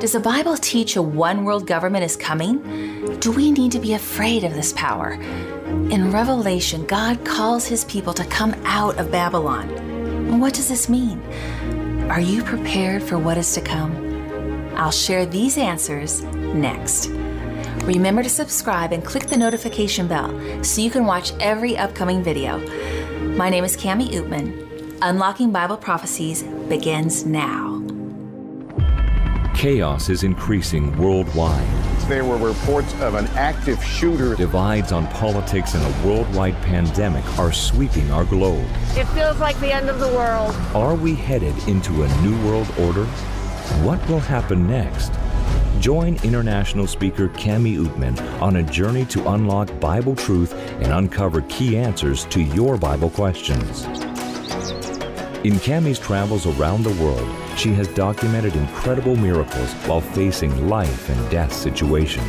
[0.00, 3.18] Does the Bible teach a one world government is coming?
[3.18, 5.14] Do we need to be afraid of this power?
[5.90, 10.38] In Revelation, God calls his people to come out of Babylon.
[10.38, 11.20] What does this mean?
[12.08, 14.72] Are you prepared for what is to come?
[14.76, 17.08] I'll share these answers next.
[17.82, 20.30] Remember to subscribe and click the notification bell
[20.62, 22.60] so you can watch every upcoming video.
[23.36, 24.98] My name is Cami Oetman.
[25.02, 27.77] Unlocking Bible Prophecies begins now.
[29.58, 31.66] Chaos is increasing worldwide.
[32.06, 34.36] There were reports of an active shooter.
[34.36, 38.64] Divides on politics and a worldwide pandemic are sweeping our globe.
[38.90, 40.54] It feels like the end of the world.
[40.76, 43.04] Are we headed into a new world order?
[43.82, 45.10] What will happen next?
[45.80, 51.76] Join international speaker Cami Oetman on a journey to unlock Bible truth and uncover key
[51.76, 53.88] answers to your Bible questions.
[55.44, 61.30] In Cami's travels around the world, she has documented incredible miracles while facing life and
[61.30, 62.26] death situations.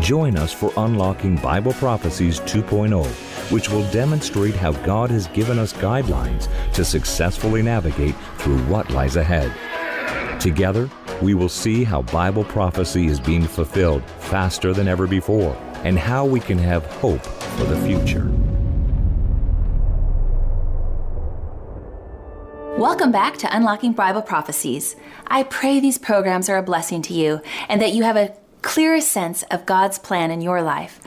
[0.00, 3.04] Join us for Unlocking Bible Prophecies 2.0,
[3.52, 9.16] which will demonstrate how God has given us guidelines to successfully navigate through what lies
[9.16, 9.52] ahead.
[10.40, 10.88] Together,
[11.20, 16.24] we will see how Bible prophecy is being fulfilled faster than ever before and how
[16.24, 18.32] we can have hope for the future.
[22.78, 24.96] Welcome back to Unlocking Bible Prophecies.
[25.28, 29.00] I pray these programs are a blessing to you and that you have a clearer
[29.00, 31.00] sense of God's plan in your life.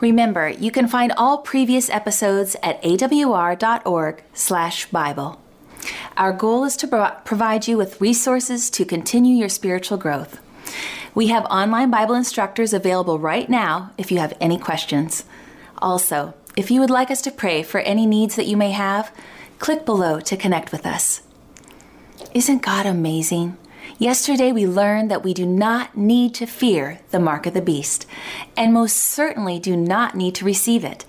[0.00, 5.40] Remember, you can find all previous episodes at awr.org/bible.
[6.16, 10.40] Our goal is to pro- provide you with resources to continue your spiritual growth.
[11.14, 15.22] We have online Bible instructors available right now if you have any questions.
[15.78, 19.12] Also, if you would like us to pray for any needs that you may have,
[19.58, 21.22] Click below to connect with us.
[22.34, 23.56] Isn't God amazing?
[23.98, 28.06] Yesterday we learned that we do not need to fear the mark of the beast,
[28.56, 31.06] and most certainly do not need to receive it.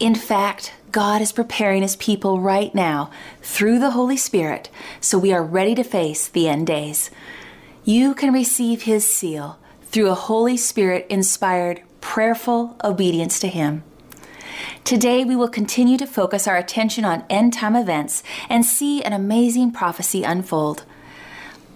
[0.00, 3.10] In fact, God is preparing His people right now
[3.42, 4.68] through the Holy Spirit
[5.00, 7.10] so we are ready to face the end days.
[7.84, 13.84] You can receive His seal through a Holy Spirit inspired, prayerful obedience to Him.
[14.84, 19.12] Today, we will continue to focus our attention on end time events and see an
[19.12, 20.84] amazing prophecy unfold.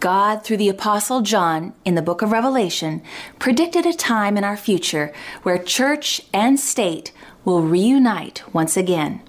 [0.00, 3.02] God, through the Apostle John in the book of Revelation,
[3.38, 7.12] predicted a time in our future where church and state
[7.44, 9.20] will reunite once again.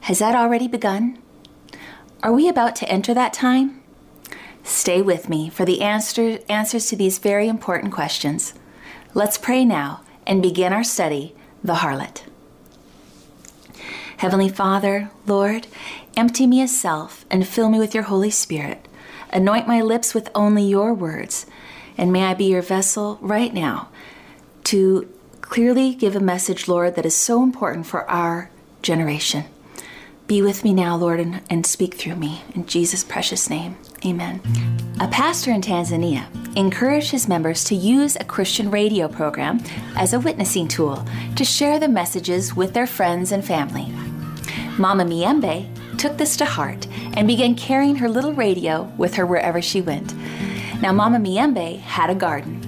[0.00, 1.18] Has that already begun?
[2.22, 3.80] Are we about to enter that time?
[4.62, 8.54] Stay with me for the answer, answers to these very important questions.
[9.14, 11.34] Let's pray now and begin our study,
[11.64, 12.22] The Harlot.
[14.22, 15.66] Heavenly Father, Lord,
[16.16, 18.86] empty me of self and fill me with your Holy Spirit.
[19.32, 21.44] Anoint my lips with only your words,
[21.98, 23.88] and may I be your vessel right now
[24.62, 28.48] to clearly give a message, Lord, that is so important for our
[28.80, 29.46] generation.
[30.28, 32.42] Be with me now, Lord, and, and speak through me.
[32.54, 34.40] In Jesus' precious name, amen.
[35.00, 39.58] A pastor in Tanzania encouraged his members to use a Christian radio program
[39.96, 43.92] as a witnessing tool to share the messages with their friends and family.
[44.78, 45.68] Mama Miembe
[45.98, 50.14] took this to heart and began carrying her little radio with her wherever she went.
[50.80, 52.60] Now, Mama Miembe had a garden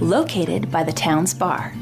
[0.00, 1.72] located by the town's bar.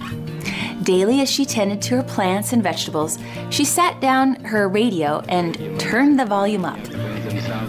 [0.83, 3.19] Daily, as she tended to her plants and vegetables,
[3.51, 6.79] she sat down her radio and turned the volume up.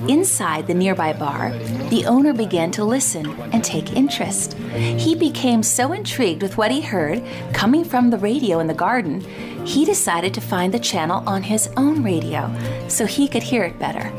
[0.08, 1.52] Inside the nearby bar,
[1.90, 4.54] the owner began to listen and take interest.
[4.54, 7.24] He became so intrigued with what he heard
[7.54, 9.26] coming from the radio in the garden,
[9.66, 12.54] he decided to find the channel on his own radio
[12.88, 14.10] so he could hear it better.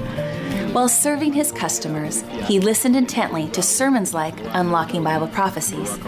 [0.72, 5.98] While serving his customers, he listened intently to sermons like Unlocking Bible Prophecies.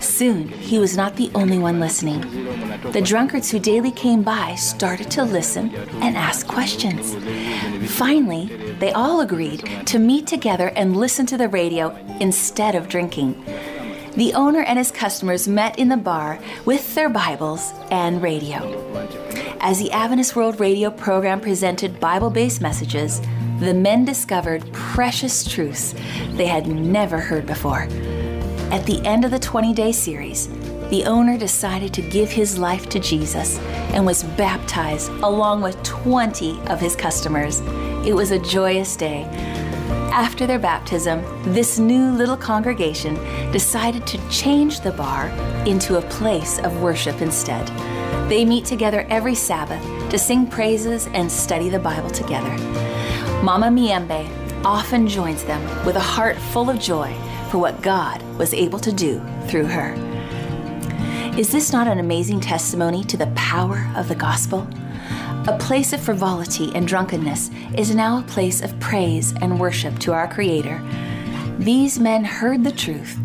[0.00, 2.20] Soon, he was not the only one listening.
[2.92, 7.14] The drunkards who daily came by started to listen and ask questions.
[7.90, 13.42] Finally, they all agreed to meet together and listen to the radio instead of drinking.
[14.16, 18.82] The owner and his customers met in the bar with their Bibles and radio.
[19.60, 23.20] As the Adventist World Radio program presented Bible based messages,
[23.60, 25.94] the men discovered precious truths
[26.32, 27.88] they had never heard before.
[28.72, 30.48] At the end of the 20 day series,
[30.88, 33.58] the owner decided to give his life to Jesus
[33.92, 37.60] and was baptized along with 20 of his customers.
[38.06, 39.24] It was a joyous day.
[40.12, 41.22] After their baptism,
[41.52, 43.14] this new little congregation
[43.52, 45.28] decided to change the bar
[45.66, 47.66] into a place of worship instead.
[48.28, 52.50] They meet together every Sabbath to sing praises and study the Bible together.
[53.42, 54.28] Mama Miembe
[54.64, 57.14] often joins them with a heart full of joy,
[57.50, 59.94] for what God was able to do through her.
[61.38, 64.66] Is this not an amazing testimony to the power of the gospel?
[65.48, 70.12] A place of frivolity and drunkenness is now a place of praise and worship to
[70.12, 70.82] our Creator.
[71.58, 73.18] These men heard the truth,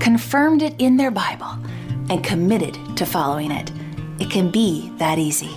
[0.00, 1.58] confirmed it in their Bible,
[2.08, 3.70] and committed to following it.
[4.18, 5.56] It can be that easy.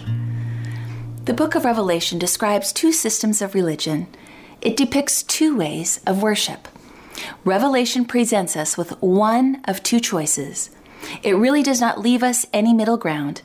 [1.25, 4.07] The book of Revelation describes two systems of religion.
[4.61, 6.67] It depicts two ways of worship.
[7.43, 10.69] Revelation presents us with one of two choices.
[11.21, 13.41] It really does not leave us any middle ground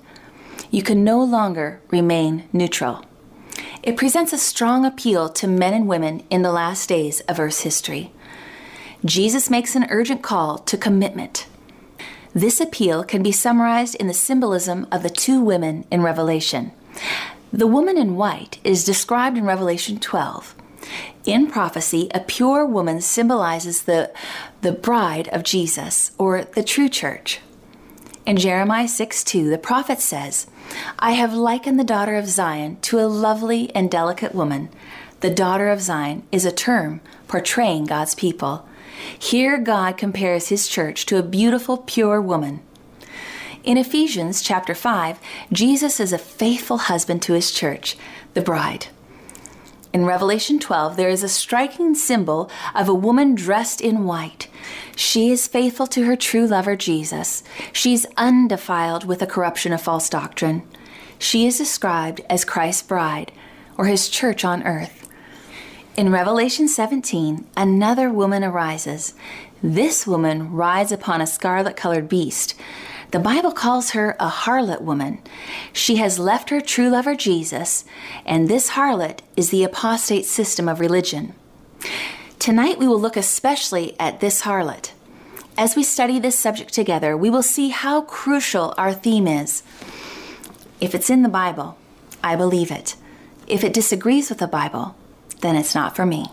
[0.70, 3.04] you can no longer remain neutral.
[3.82, 7.62] It presents a strong appeal to men and women in the last days of Earth's
[7.62, 8.12] history.
[9.04, 11.46] Jesus makes an urgent call to commitment.
[12.34, 16.72] This appeal can be summarized in the symbolism of the two women in Revelation.
[17.52, 20.54] The woman in white is described in Revelation 12.
[21.24, 24.12] In prophecy, a pure woman symbolizes the,
[24.60, 27.40] the bride of Jesus, or the true church.
[28.26, 30.46] In Jeremiah 6 2, the prophet says,
[30.98, 34.68] I have likened the daughter of Zion to a lovely and delicate woman.
[35.20, 38.66] The daughter of Zion is a term portraying God's people.
[39.18, 42.60] Here, God compares his church to a beautiful, pure woman.
[43.64, 45.18] In Ephesians chapter 5,
[45.52, 47.96] Jesus is a faithful husband to his church,
[48.34, 48.86] the bride.
[49.92, 54.48] In Revelation 12, there is a striking symbol of a woman dressed in white.
[54.98, 57.44] She is faithful to her true lover, Jesus.
[57.72, 60.62] She's undefiled with the corruption of false doctrine.
[61.20, 63.30] She is described as Christ's bride,
[63.76, 65.08] or his church on earth.
[65.96, 69.14] In Revelation 17, another woman arises.
[69.62, 72.56] This woman rides upon a scarlet colored beast.
[73.12, 75.22] The Bible calls her a harlot woman.
[75.72, 77.84] She has left her true lover Jesus,
[78.26, 81.36] and this harlot is the apostate system of religion.
[82.38, 84.92] Tonight we will look especially at this harlot.
[85.56, 89.64] As we study this subject together, we will see how crucial our theme is.
[90.80, 91.76] If it's in the Bible,
[92.22, 92.94] I believe it.
[93.48, 94.94] If it disagrees with the Bible,
[95.40, 96.26] then it's not for me.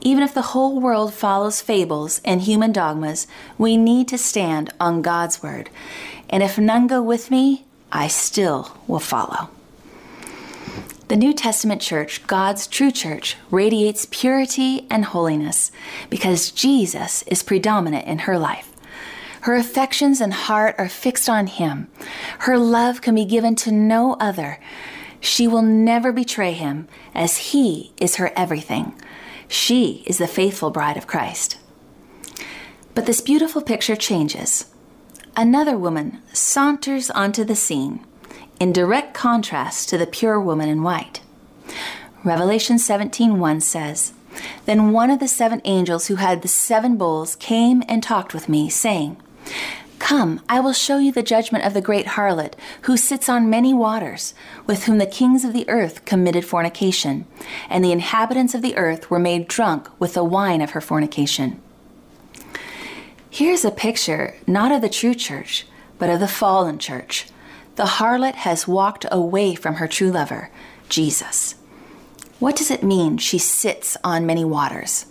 [0.00, 3.26] Even if the whole world follows fables and human dogmas,
[3.58, 5.68] we need to stand on God's word.
[6.30, 9.50] And if none go with me, I still will follow.
[11.08, 15.70] The New Testament church, God's true church, radiates purity and holiness
[16.10, 18.72] because Jesus is predominant in her life.
[19.42, 21.86] Her affections and heart are fixed on Him.
[22.40, 24.58] Her love can be given to no other.
[25.20, 29.00] She will never betray Him as He is her everything.
[29.46, 31.58] She is the faithful bride of Christ.
[32.96, 34.64] But this beautiful picture changes.
[35.36, 38.04] Another woman saunters onto the scene,
[38.60, 41.20] in direct contrast to the pure woman in white.
[42.24, 44.12] Revelation 17:1 says,
[44.64, 48.48] Then one of the seven angels who had the seven bowls came and talked with
[48.48, 49.16] me, saying,
[49.98, 53.72] Come, I will show you the judgment of the great harlot, who sits on many
[53.72, 54.34] waters,
[54.66, 57.26] with whom the kings of the earth committed fornication,
[57.68, 61.60] and the inhabitants of the earth were made drunk with the wine of her fornication.
[63.30, 65.66] Here's a picture not of the true church,
[65.98, 67.26] but of the fallen church.
[67.76, 70.50] The harlot has walked away from her true lover,
[70.88, 71.56] Jesus.
[72.38, 75.06] What does it mean she sits on many waters?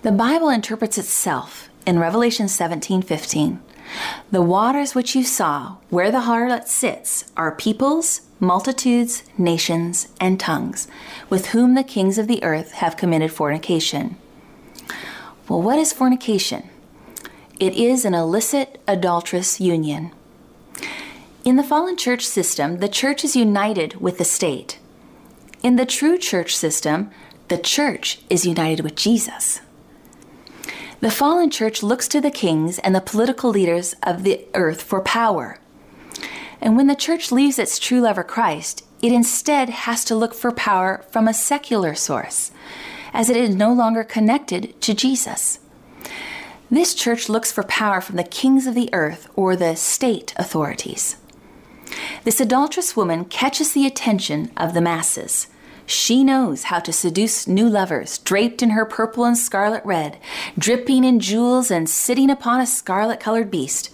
[0.00, 3.60] The Bible interprets itself in Revelation 17:15.
[4.32, 10.88] The waters which you saw, where the harlot sits, are peoples, multitudes, nations, and tongues,
[11.28, 14.16] with whom the kings of the earth have committed fornication.
[15.46, 16.70] Well, what is fornication?
[17.60, 20.12] It is an illicit, adulterous union.
[21.46, 24.80] In the fallen church system, the church is united with the state.
[25.62, 27.12] In the true church system,
[27.46, 29.60] the church is united with Jesus.
[30.98, 35.00] The fallen church looks to the kings and the political leaders of the earth for
[35.00, 35.60] power.
[36.60, 40.50] And when the church leaves its true lover Christ, it instead has to look for
[40.50, 42.50] power from a secular source,
[43.12, 45.60] as it is no longer connected to Jesus.
[46.72, 51.18] This church looks for power from the kings of the earth or the state authorities.
[52.24, 55.46] This adulterous woman catches the attention of the masses
[55.86, 60.18] she knows how to seduce new lovers, draped in her purple and scarlet red,
[60.58, 63.90] dripping in jewels and sitting upon a scarlet colored beast.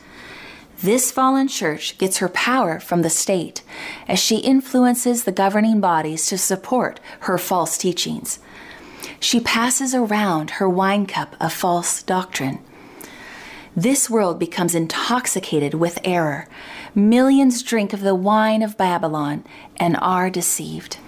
[0.81, 3.63] This fallen church gets her power from the state
[4.09, 8.41] as she influences the governing bodies to support her false teachings.
[9.21, 12.59] She passes around her wine cup of false doctrine.
[13.77, 16.49] This world becomes intoxicated with error.
[16.95, 19.45] Millions drink of the wine of Babylon
[19.79, 20.99] and are deceived.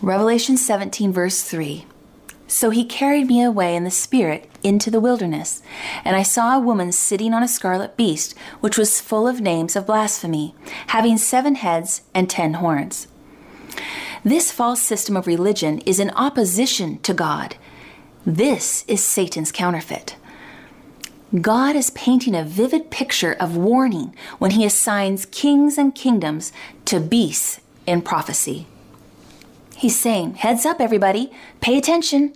[0.00, 1.84] Revelation 17, verse 3
[2.46, 5.62] So he carried me away in the Spirit into the wilderness,
[6.06, 9.76] and I saw a woman sitting on a scarlet beast, which was full of names
[9.76, 10.54] of blasphemy,
[10.86, 13.06] having seven heads and ten horns.
[14.24, 17.56] This false system of religion is in opposition to God.
[18.24, 20.16] This is Satan's counterfeit.
[21.40, 26.52] God is painting a vivid picture of warning when he assigns kings and kingdoms
[26.84, 28.66] to beasts in prophecy.
[29.76, 32.34] He's saying, Heads up, everybody, pay attention.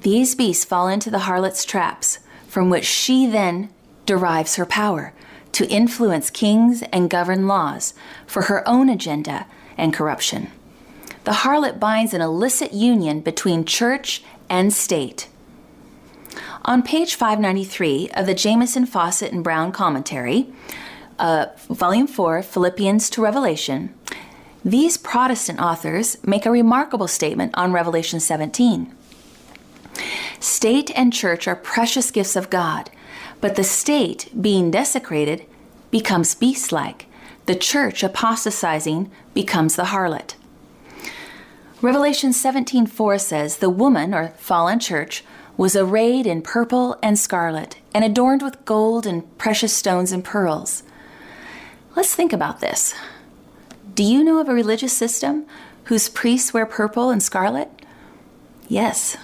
[0.00, 3.68] These beasts fall into the harlot's traps, from which she then
[4.06, 5.12] derives her power
[5.52, 7.92] to influence kings and govern laws
[8.26, 9.46] for her own agenda
[9.76, 10.50] and corruption.
[11.24, 15.28] The harlot binds an illicit union between church and state.
[16.66, 20.46] On page 593 of the Jamieson, Fausset, and Brown commentary,
[21.18, 23.94] uh, Volume 4, Philippians to Revelation,
[24.64, 28.94] these Protestant authors make a remarkable statement on Revelation 17.
[30.40, 32.90] State and church are precious gifts of God,
[33.42, 35.44] but the state, being desecrated,
[35.90, 37.06] becomes beast like.
[37.44, 40.34] The church, apostatizing, becomes the harlot.
[41.82, 45.22] Revelation 17:4 says, "The woman or fallen church
[45.56, 50.82] was arrayed in purple and scarlet and adorned with gold and precious stones and pearls."
[51.96, 52.94] Let's think about this.
[53.94, 55.46] Do you know of a religious system
[55.84, 57.70] whose priests wear purple and scarlet?
[58.66, 59.16] Yes.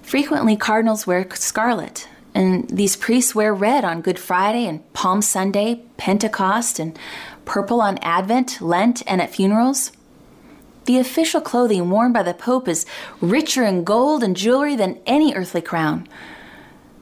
[0.00, 5.82] Frequently, cardinals wear scarlet, and these priests wear red on Good Friday and Palm Sunday,
[5.96, 6.98] Pentecost, and
[7.44, 9.90] purple on Advent, Lent, and at funerals.
[10.86, 12.86] The official clothing worn by the Pope is
[13.20, 16.08] richer in gold and jewelry than any earthly crown.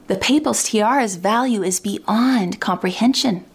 [0.07, 3.45] The papal's tiara's value is beyond comprehension.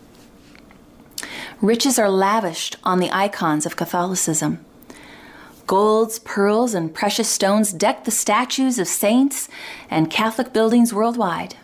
[1.61, 4.65] Riches are lavished on the icons of Catholicism.
[5.67, 9.49] Golds, pearls, and precious stones deck the statues of saints
[9.91, 11.57] and Catholic buildings worldwide.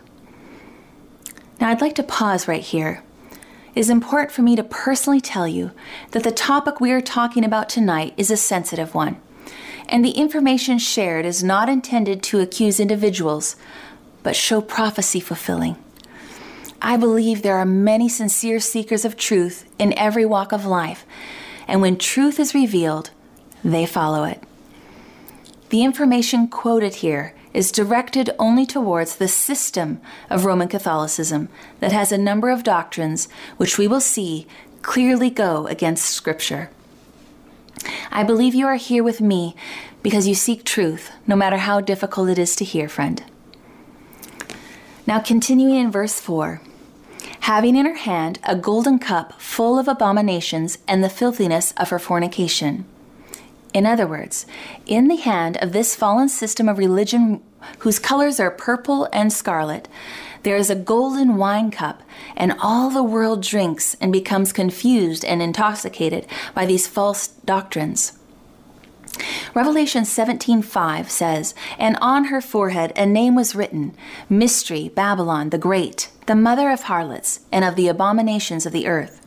[1.59, 3.01] Now, I'd like to pause right here.
[3.77, 5.69] It is important for me to personally tell you
[6.09, 9.21] that the topic we are talking about tonight is a sensitive one,
[9.87, 13.55] and the information shared is not intended to accuse individuals,
[14.23, 15.75] but show prophecy fulfilling.
[16.81, 21.05] I believe there are many sincere seekers of truth in every walk of life,
[21.67, 23.11] and when truth is revealed,
[23.63, 24.41] they follow it.
[25.69, 29.99] The information quoted here is directed only towards the system
[30.29, 31.49] of Roman Catholicism
[31.79, 34.45] that has a number of doctrines which we will see
[34.83, 36.69] clearly go against Scripture.
[38.11, 39.55] I believe you are here with me
[40.03, 43.23] because you seek truth, no matter how difficult it is to hear, friend.
[45.07, 46.61] Now, continuing in verse 4
[47.41, 51.97] having in her hand a golden cup full of abominations and the filthiness of her
[51.97, 52.83] fornication.
[53.77, 54.47] In other words,
[54.87, 57.43] in the hand of this fallen system of religion
[57.77, 59.87] whose colors are purple and scarlet,
[60.41, 62.01] there is a golden wine cup,
[62.35, 68.13] and all the world drinks and becomes confused and intoxicated by these false doctrines.
[69.53, 73.93] Revelation 17:5 says, "And on her forehead a name was written,
[74.27, 79.21] Mystery, Babylon the Great, the mother of harlots and of the abominations of the earth."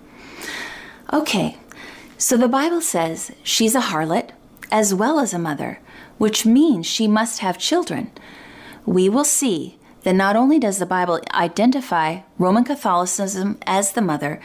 [1.12, 1.56] Okay.
[2.18, 4.32] So the Bible says she's a harlot
[4.70, 5.78] as well as a mother,
[6.18, 8.10] which means she must have children.
[8.86, 14.40] We will see that not only does the Bible identify Roman Catholicism as the mother,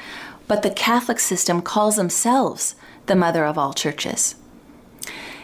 [0.48, 4.36] but the Catholic system calls themselves the mother of all churches.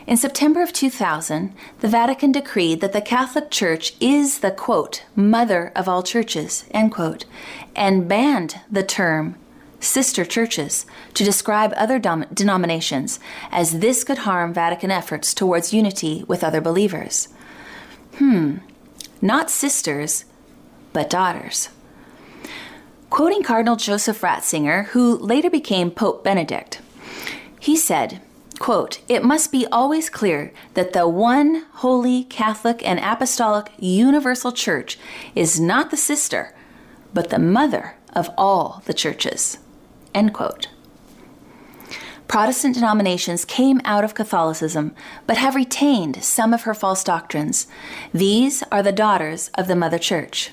[0.07, 5.71] In September of 2000, the Vatican decreed that the Catholic Church is the quote, mother
[5.75, 7.25] of all churches, end quote,
[7.75, 9.35] and banned the term
[9.81, 13.19] sister churches to describe other dom- denominations,
[13.51, 17.27] as this could harm Vatican efforts towards unity with other believers.
[18.17, 18.57] Hmm,
[19.21, 20.25] not sisters,
[20.93, 21.69] but daughters.
[23.09, 26.79] Quoting Cardinal Joseph Ratzinger, who later became Pope Benedict,
[27.59, 28.21] he said,
[28.59, 34.97] quote, It must be always clear that the one holy Catholic and Apostolic Universal Church
[35.35, 36.55] is not the sister,
[37.13, 39.57] but the mother of all the churches.
[40.13, 40.68] End quote.
[42.27, 44.96] Protestant denominations came out of Catholicism,
[45.27, 47.68] but have retained some of her false doctrines.
[48.13, 50.51] These are the daughters of the Mother Church.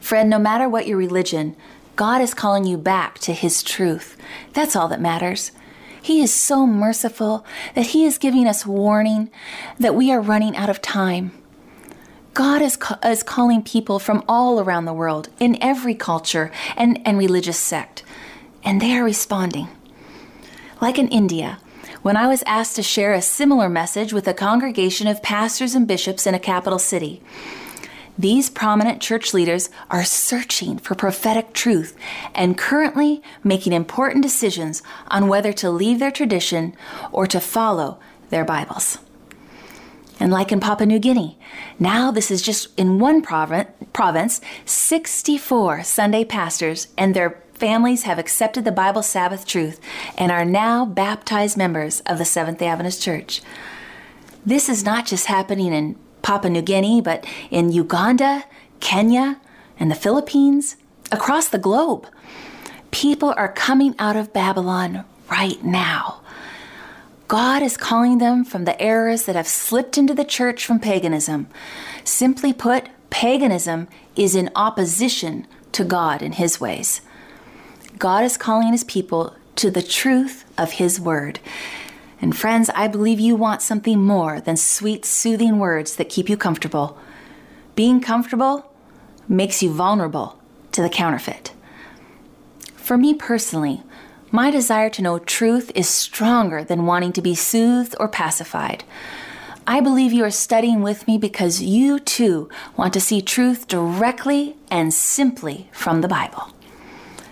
[0.00, 1.56] Friend, no matter what your religion,
[1.94, 4.16] God is calling you back to His truth.
[4.54, 5.52] That's all that matters.
[6.00, 9.30] He is so merciful that He is giving us warning
[9.78, 11.32] that we are running out of time.
[12.32, 17.18] God is, is calling people from all around the world, in every culture and, and
[17.18, 18.02] religious sect,
[18.66, 19.68] and they are responding.
[20.82, 21.58] Like in India,
[22.02, 25.88] when I was asked to share a similar message with a congregation of pastors and
[25.88, 27.22] bishops in a capital city.
[28.18, 31.96] These prominent church leaders are searching for prophetic truth
[32.34, 36.74] and currently making important decisions on whether to leave their tradition
[37.12, 37.98] or to follow
[38.30, 38.98] their Bibles.
[40.18, 41.38] And like in Papua New Guinea,
[41.78, 48.64] now this is just in one province, 64 Sunday pastors and their families have accepted
[48.64, 49.80] the Bible Sabbath truth
[50.16, 53.42] and are now baptized members of the Seventh day Adventist Church.
[54.44, 58.44] This is not just happening in Papua New Guinea, but in Uganda,
[58.80, 59.40] Kenya,
[59.78, 60.76] and the Philippines,
[61.10, 62.06] across the globe.
[62.90, 66.20] People are coming out of Babylon right now.
[67.28, 71.48] God is calling them from the errors that have slipped into the church from paganism.
[72.04, 77.00] Simply put, paganism is in opposition to God and His ways.
[77.98, 81.40] God is calling His people to the truth of His word.
[82.20, 86.36] And friends, I believe you want something more than sweet, soothing words that keep you
[86.36, 86.98] comfortable.
[87.74, 88.70] Being comfortable
[89.28, 90.38] makes you vulnerable
[90.72, 91.52] to the counterfeit.
[92.74, 93.82] For me personally,
[94.30, 98.84] my desire to know truth is stronger than wanting to be soothed or pacified.
[99.66, 104.56] I believe you are studying with me because you too want to see truth directly
[104.70, 106.55] and simply from the Bible.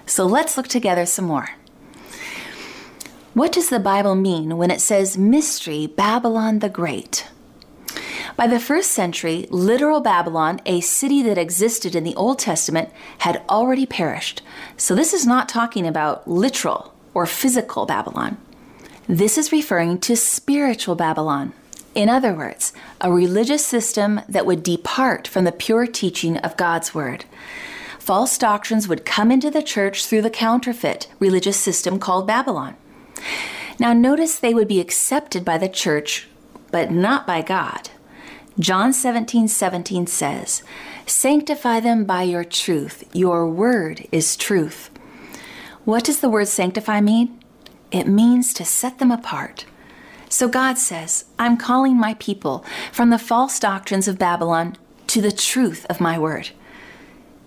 [0.07, 1.51] So let's look together some more.
[3.35, 7.29] What does the Bible mean when it says mystery Babylon the Great?
[8.37, 13.43] By the first century, literal Babylon, a city that existed in the Old Testament, had
[13.49, 14.43] already perished.
[14.77, 18.37] So this is not talking about literal or physical Babylon.
[19.09, 21.53] This is referring to spiritual Babylon.
[21.95, 26.95] In other words, a religious system that would depart from the pure teaching of God's
[26.95, 27.25] Word.
[28.05, 32.77] False doctrines would come into the church through the counterfeit religious system called Babylon.
[33.79, 36.29] Now, notice they would be accepted by the church,
[36.71, 37.89] but not by God.
[38.61, 40.63] John 17 17 says,
[41.07, 43.09] Sanctify them by your truth.
[43.15, 44.90] Your word is truth.
[45.87, 47.40] What does the word sanctify mean?
[47.90, 49.64] It means to set them apart.
[50.29, 55.33] So God says, I'm calling my people from the false doctrines of Babylon to the
[55.33, 56.51] truth of my word.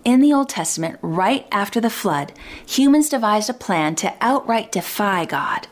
[0.08, 2.32] In the Old Testament, right after the flood,
[2.66, 5.68] humans devised a plan to outright defy God.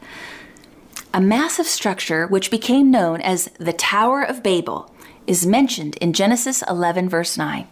[1.13, 4.93] A massive structure, which became known as the Tower of Babel,
[5.25, 7.65] is mentioned in Genesis 11, verse 9.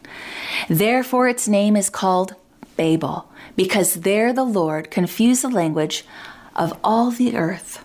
[0.69, 2.34] Therefore, its name is called
[2.78, 6.06] Babel, because there the Lord confused the language
[6.56, 7.84] of all the earth.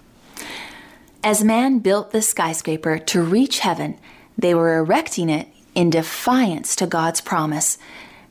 [1.24, 3.98] As man built this skyscraper to reach heaven,
[4.38, 7.78] they were erecting it in defiance to God's promise.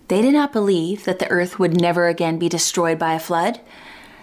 [0.07, 3.59] They did not believe that the earth would never again be destroyed by a flood.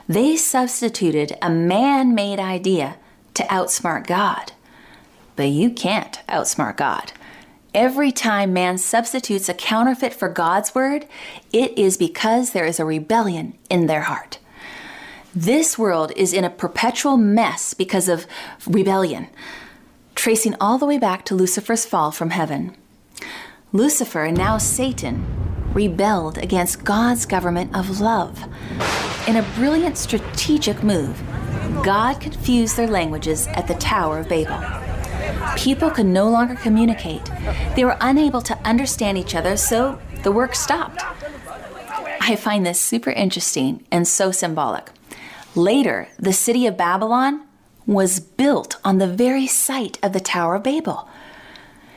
[0.09, 2.97] They substituted a man made idea
[3.35, 4.53] to outsmart God.
[5.37, 7.12] But you can't outsmart God.
[7.75, 11.07] Every time man substitutes a counterfeit for God's word,
[11.53, 14.38] it is because there is a rebellion in their heart.
[15.35, 18.27] This world is in a perpetual mess because of
[18.68, 19.27] rebellion,
[20.14, 22.77] tracing all the way back to Lucifer's fall from heaven.
[23.75, 25.27] Lucifer, and now Satan,
[25.73, 28.45] rebelled against God's government of love.
[29.27, 31.21] In a brilliant strategic move,
[31.83, 34.63] God confused their languages at the Tower of Babel.
[35.57, 37.29] People could no longer communicate.
[37.75, 41.03] They were unable to understand each other, so the work stopped.
[42.21, 44.91] I find this super interesting and so symbolic.
[45.57, 47.45] Later, the city of Babylon
[47.87, 51.09] was built on the very site of the Tower of Babel.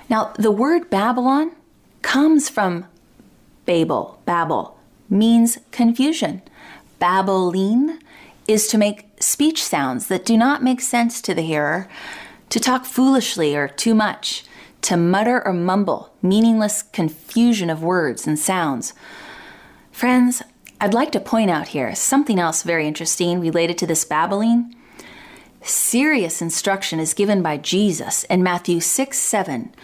[0.10, 1.52] Now, the word Babylon
[2.08, 2.86] comes from
[3.65, 6.41] Babel, Babel, means confusion.
[7.00, 8.00] Babbling
[8.48, 11.89] is to make speech sounds that do not make sense to the hearer,
[12.50, 14.46] to talk foolishly or too much,
[14.84, 18.93] to mutter or mumble, meaningless confusion of words and sounds.
[19.91, 20.41] Friends,
[20.80, 24.74] I'd like to point out here something else very interesting related to this babbling.
[25.62, 29.76] Serious instruction is given by Jesus in Matthew 6 7.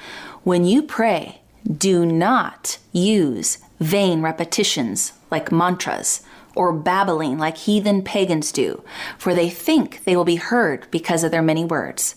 [0.44, 6.22] When you pray, do not use vain repetitions like mantras
[6.56, 8.84] or babbling like heathen pagans do,
[9.18, 12.16] for they think they will be heard because of their many words.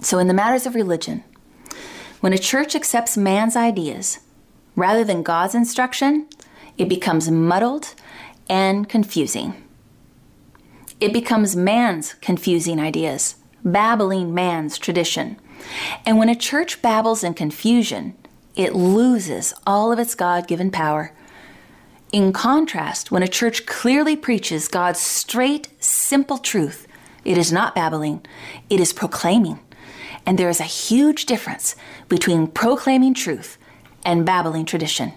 [0.00, 1.22] So, in the matters of religion,
[2.20, 4.20] when a church accepts man's ideas
[4.74, 6.28] rather than God's instruction,
[6.76, 7.94] it becomes muddled
[8.48, 9.54] and confusing.
[11.00, 15.36] It becomes man's confusing ideas, babbling man's tradition.
[16.04, 18.14] And when a church babbles in confusion,
[18.54, 21.12] it loses all of its God given power.
[22.12, 26.86] In contrast, when a church clearly preaches God's straight, simple truth,
[27.24, 28.24] It is not babbling,
[28.68, 29.60] it is proclaiming.
[30.26, 31.74] And there is a huge difference
[32.08, 33.58] between proclaiming truth
[34.04, 35.12] and babbling tradition.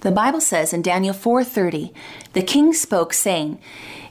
[0.00, 1.92] The Bible says in Daniel 4:30,
[2.32, 3.58] the king spoke saying,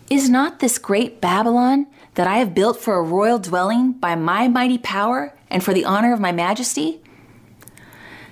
[0.10, 4.48] "Is not this great Babylon that I have built for a royal dwelling by my
[4.48, 7.02] mighty power and for the honor of my majesty?"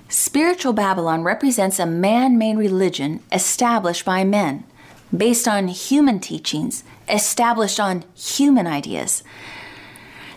[0.08, 4.66] Spiritual Babylon represents a man-made religion established by men,
[5.16, 9.24] based on human teachings, established on human ideas.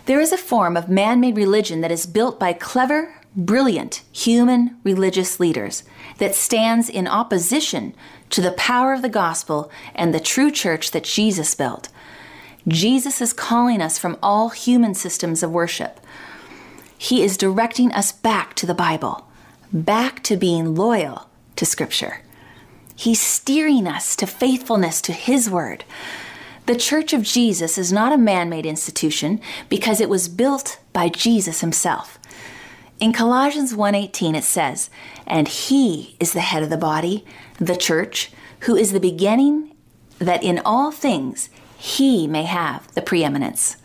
[0.05, 4.77] There is a form of man made religion that is built by clever, brilliant human
[4.83, 5.83] religious leaders
[6.19, 7.93] that stands in opposition
[8.29, 11.89] to the power of the gospel and the true church that Jesus built.
[12.67, 15.99] Jesus is calling us from all human systems of worship.
[16.97, 19.27] He is directing us back to the Bible,
[19.71, 22.21] back to being loyal to Scripture.
[22.95, 25.83] He's steering us to faithfulness to His Word.
[26.65, 31.09] The Church of Jesus is not a man made institution because it was built by
[31.09, 32.17] Jesus Himself.
[32.99, 34.89] In Colossians 1:18 it says,
[35.27, 37.25] "And he is the head of the body,
[37.59, 39.73] the church, who is the beginning
[40.17, 41.49] that in all things
[41.85, 43.77] he may have the preeminence."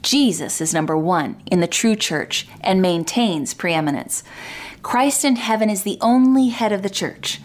[0.00, 4.22] Jesus is number 1 in the true church and maintains preeminence.
[4.82, 7.40] Christ in heaven is the only head of the church.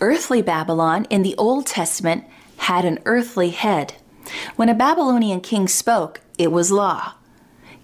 [0.00, 2.24] Earthly Babylon in the Old Testament
[2.58, 3.94] had an earthly head.
[4.56, 7.12] When a Babylonian king spoke, it was law.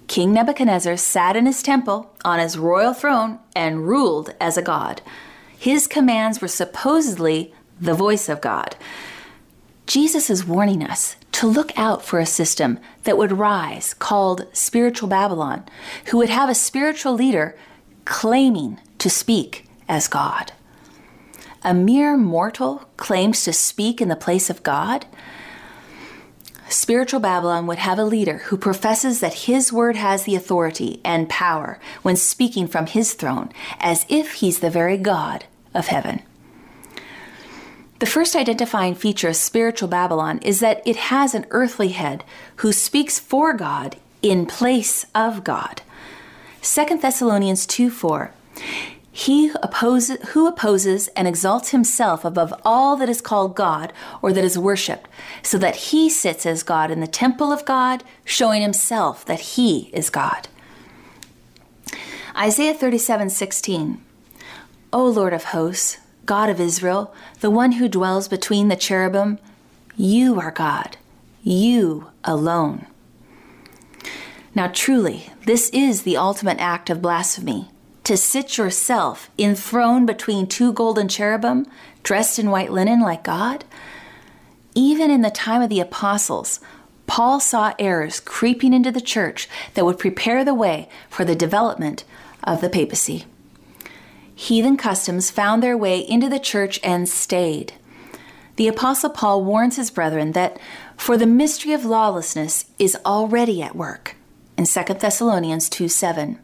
[0.06, 5.02] King Nebuchadnezzar sat in his temple on his royal throne and ruled as a god.
[5.58, 8.76] His commands were supposedly the voice of God.
[9.86, 15.08] Jesus is warning us to look out for a system that would rise called spiritual
[15.08, 15.64] Babylon,
[16.06, 17.56] who would have a spiritual leader
[18.04, 20.52] claiming to speak as God.
[21.62, 25.06] A mere mortal claims to speak in the place of God?
[26.68, 31.28] Spiritual Babylon would have a leader who professes that his word has the authority and
[31.28, 35.44] power when speaking from his throne, as if he's the very God
[35.74, 36.22] of heaven.
[38.04, 42.22] The first identifying feature of spiritual Babylon is that it has an earthly head
[42.56, 45.80] who speaks for God in place of God.
[46.60, 48.30] 2 Thessalonians 2 4.
[49.10, 53.90] He opposes, who opposes and exalts himself above all that is called God
[54.20, 55.08] or that is worshipped,
[55.42, 59.88] so that he sits as God in the temple of God, showing himself that he
[59.94, 60.46] is God.
[62.36, 64.04] Isaiah 37 16.
[64.92, 69.38] O Lord of hosts, God of Israel, the one who dwells between the cherubim,
[69.96, 70.96] you are God,
[71.42, 72.86] you alone.
[74.54, 77.70] Now, truly, this is the ultimate act of blasphemy
[78.04, 81.66] to sit yourself enthroned between two golden cherubim,
[82.02, 83.64] dressed in white linen like God?
[84.74, 86.60] Even in the time of the apostles,
[87.06, 92.04] Paul saw errors creeping into the church that would prepare the way for the development
[92.42, 93.24] of the papacy.
[94.34, 97.74] Heathen customs found their way into the church and stayed.
[98.56, 100.58] The apostle Paul warns his brethren that
[100.96, 104.16] for the mystery of lawlessness is already at work
[104.56, 106.38] in 2 Thessalonians 2 7.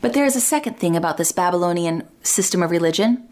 [0.00, 3.28] But there is a second thing about this Babylonian system of religion.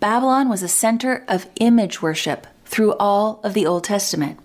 [0.00, 4.38] Babylon was a center of image worship through all of the Old Testament.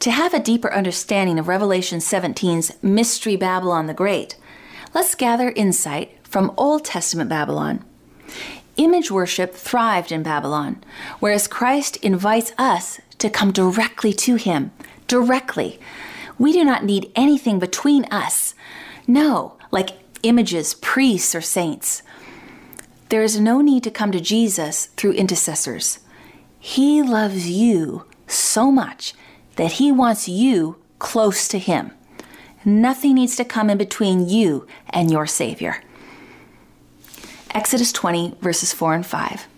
[0.00, 4.36] To have a deeper understanding of Revelation 17's Mystery Babylon the Great,
[4.94, 7.84] let's gather insight from Old Testament Babylon.
[8.76, 10.82] Image worship thrived in Babylon,
[11.20, 14.70] whereas Christ invites us to come directly to Him.
[15.06, 15.78] Directly.
[16.38, 18.54] We do not need anything between us.
[19.06, 19.90] No, like
[20.22, 22.02] images, priests, or saints.
[23.08, 26.00] There is no need to come to Jesus through intercessors.
[26.58, 29.14] He loves you so much
[29.54, 31.92] that he wants you close to him.
[32.64, 35.82] Nothing needs to come in between you and your Savior.
[37.56, 39.48] Exodus 20, verses 4 and 5.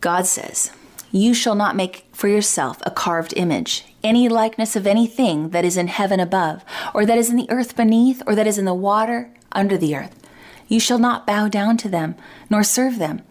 [0.00, 0.72] God says,
[1.12, 5.76] You shall not make for yourself a carved image, any likeness of anything that is
[5.76, 8.74] in heaven above, or that is in the earth beneath, or that is in the
[8.74, 10.26] water under the earth.
[10.66, 12.16] You shall not bow down to them,
[12.50, 13.22] nor serve them.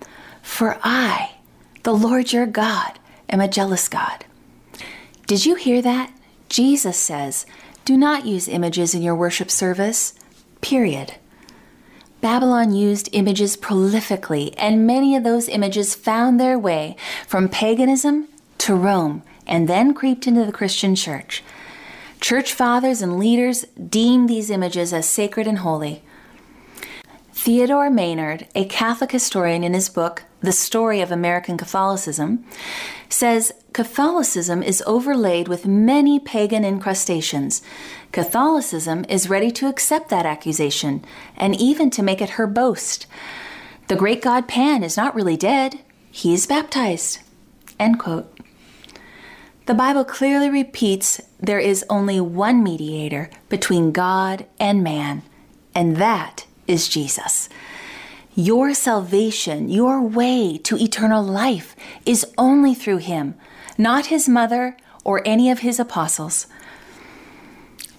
[0.42, 1.32] For I,
[1.84, 4.24] the Lord your God, am a jealous God.
[5.28, 6.18] Did you hear that?
[6.48, 7.46] Jesus says,
[7.84, 10.14] Do not use images in your worship service.
[10.62, 11.16] Period.
[12.22, 16.96] Babylon used images prolifically, and many of those images found their way
[17.28, 18.28] from paganism
[18.60, 21.44] to Rome and then creeped into the Christian church.
[22.20, 26.04] Church fathers and leaders deemed these images as sacred and holy.
[27.34, 32.46] Theodore Maynard, a Catholic historian in his book, The Story of American Catholicism,
[33.14, 37.62] says Catholicism is overlaid with many pagan incrustations.
[38.12, 41.04] Catholicism is ready to accept that accusation
[41.38, 43.08] and even to make it her boast.
[43.88, 45.80] The great god Pan is not really dead,
[46.12, 47.20] he is baptized.
[47.80, 48.38] End quote.
[49.66, 55.24] The Bible clearly repeats there is only one mediator between God and man,
[55.74, 57.48] and that is Jesus.
[58.36, 63.36] Your salvation, your way to eternal life, is only through him,
[63.78, 66.48] not his mother or any of his apostles.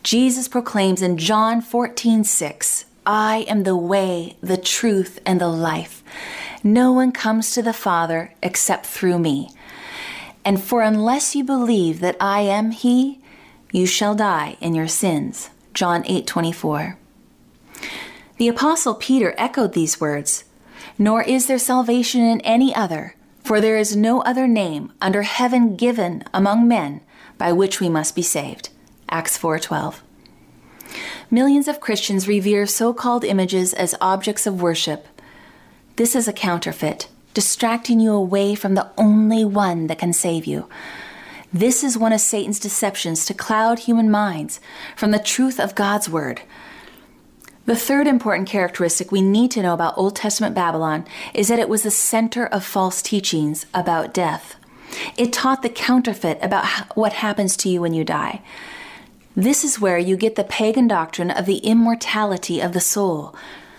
[0.03, 6.03] Jesus proclaims in John 14 6, I am the way, the truth, and the life.
[6.65, 9.51] No one comes to the Father except through me.
[10.45, 13.21] And for unless you believe that I am He,
[13.71, 15.51] you shall die in your sins.
[15.75, 16.97] John 8 24.
[18.39, 20.45] The Apostle Peter echoed these words
[20.99, 23.15] Nor is there salvation in any other,
[23.45, 27.03] for there is no other name under heaven given among men
[27.39, 28.71] by which we must be saved.
[29.09, 30.03] Acts 4:12.
[31.31, 35.07] Millions of Christians revere so-called images as objects of worship.
[35.97, 40.69] This is a counterfeit, distracting you away from the only one that can save you.
[41.53, 44.61] This is one of Satan's deceptions to cloud human minds
[44.97, 46.43] from the truth of God's word.
[47.65, 51.69] The third important characteristic we need to know about Old Testament Babylon is that it
[51.69, 54.57] was the center of false teachings about death.
[55.17, 58.43] It taught the counterfeit about what happens to you when you die.
[59.37, 63.35] This is where you get the pagan doctrine of the immortality of the soul,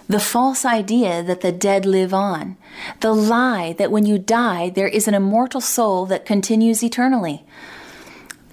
[0.08, 2.56] the false idea that the dead live on,
[3.02, 7.44] the lie that when you die there is an immortal soul that continues eternally.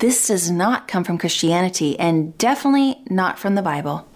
[0.00, 4.09] This does not come from Christianity and definitely not from the Bible.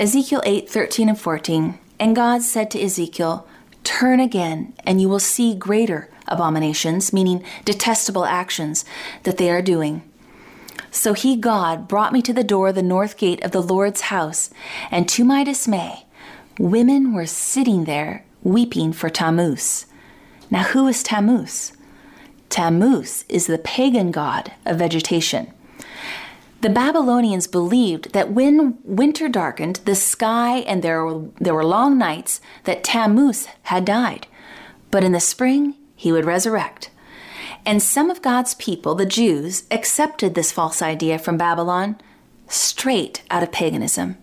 [0.00, 1.78] Ezekiel 8 13 and 14.
[1.98, 3.46] And God said to Ezekiel,
[3.84, 8.86] Turn again, and you will see greater abominations, meaning detestable actions,
[9.24, 10.00] that they are doing.
[10.90, 14.00] So he, God, brought me to the door of the north gate of the Lord's
[14.02, 14.48] house,
[14.90, 16.06] and to my dismay,
[16.58, 19.84] women were sitting there weeping for Tammuz.
[20.50, 21.74] Now, who is Tammuz?
[22.48, 25.52] Tammuz is the pagan god of vegetation.
[26.60, 31.96] The Babylonians believed that when winter darkened the sky and there were, there were long
[31.96, 34.26] nights, that Tammuz had died.
[34.90, 36.90] But in the spring, he would resurrect.
[37.64, 41.96] And some of God's people, the Jews, accepted this false idea from Babylon
[42.48, 44.18] straight out of paganism.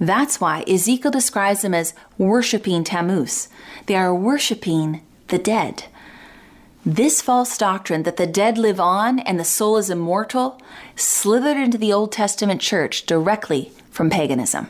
[0.00, 3.48] That's why Ezekiel describes them as worshiping Tammuz.
[3.86, 5.84] They are worshiping the dead.
[6.84, 10.60] This false doctrine that the dead live on and the soul is immortal
[10.96, 14.66] slithered into the Old Testament church directly from paganism.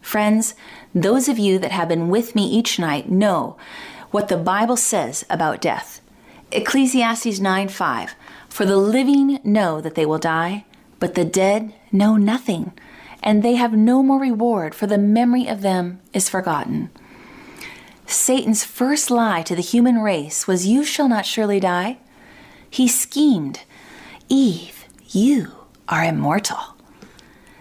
[0.00, 0.54] Friends,
[0.94, 3.56] those of you that have been with me each night know
[4.12, 6.00] what the Bible says about death.
[6.52, 8.14] Ecclesiastes 9 5.
[8.48, 10.64] For the living know that they will die,
[11.00, 12.72] but the dead know nothing,
[13.20, 16.90] and they have no more reward, for the memory of them is forgotten.
[18.12, 21.98] Satan's first lie to the human race was, You shall not surely die.
[22.68, 23.60] He schemed,
[24.28, 25.52] Eve, you
[25.88, 26.76] are immortal.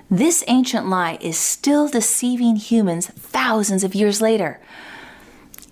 [0.10, 4.60] This ancient lie is still deceiving humans thousands of years later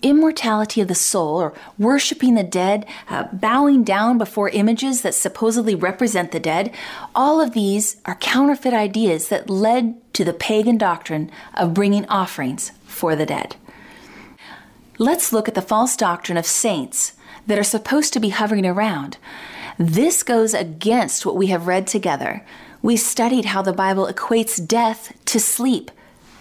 [0.02, 5.76] immortality of the soul, or worshiping the dead, uh, bowing down before images that supposedly
[5.76, 6.74] represent the dead,
[7.14, 12.72] all of these are counterfeit ideas that led to the pagan doctrine of bringing offerings
[12.86, 13.56] for the dead.
[15.02, 17.14] Let's look at the false doctrine of saints
[17.48, 19.18] that are supposed to be hovering around.
[19.78, 22.46] This goes against what we have read together.
[22.82, 25.90] We studied how the Bible equates death to sleep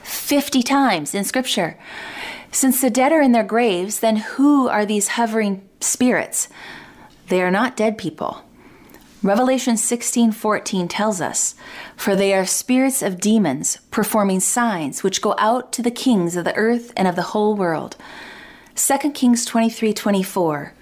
[0.03, 1.79] 50 times in Scripture.
[2.51, 6.49] Since the dead are in their graves, then who are these hovering spirits?
[7.29, 8.43] They are not dead people.
[9.23, 11.55] Revelation 16:14 tells us,
[11.97, 16.45] "For they are spirits of demons, performing signs which go out to the kings of
[16.45, 17.97] the earth and of the whole world."
[18.79, 20.73] 2 Kings 23:24.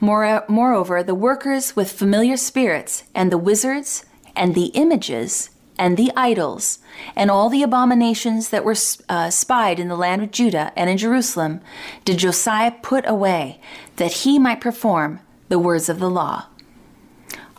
[0.00, 6.80] Moreover, the workers with familiar spirits and the wizards and the images and the idols
[7.14, 8.76] and all the abominations that were
[9.08, 11.60] uh, spied in the land of Judah and in Jerusalem
[12.04, 13.60] did Josiah put away,
[13.96, 16.46] that he might perform the words of the law.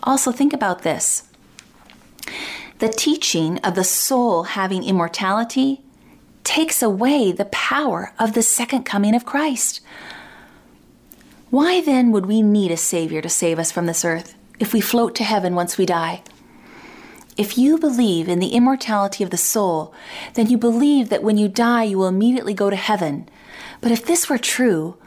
[0.04, 1.24] Also, think about this
[2.80, 5.82] the teaching of the soul having immortality
[6.46, 9.82] takes away the power of the second coming of Christ.
[11.50, 14.80] Why then would we need a Savior to save us from this earth if we
[14.80, 16.24] float to heaven once we die?
[17.36, 19.94] If you believe in the immortality of the soul,
[20.36, 23.28] then you believe that when you die you will immediately go to heaven.
[23.82, 24.98] But if this were true,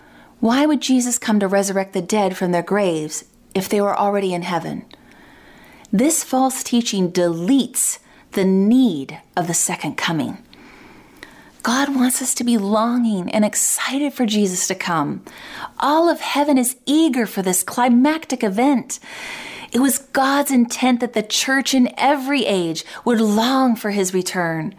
[0.40, 3.24] why would Jesus come to resurrect the dead from their graves
[3.54, 4.84] if they were already in heaven.
[5.92, 7.98] This false teaching deletes
[8.32, 10.38] the need of the second coming.
[11.62, 15.24] God wants us to be longing and excited for Jesus to come.
[15.80, 19.00] All of heaven is eager for this climactic event.
[19.72, 24.74] It was God's intent that the church in every age would long for his return.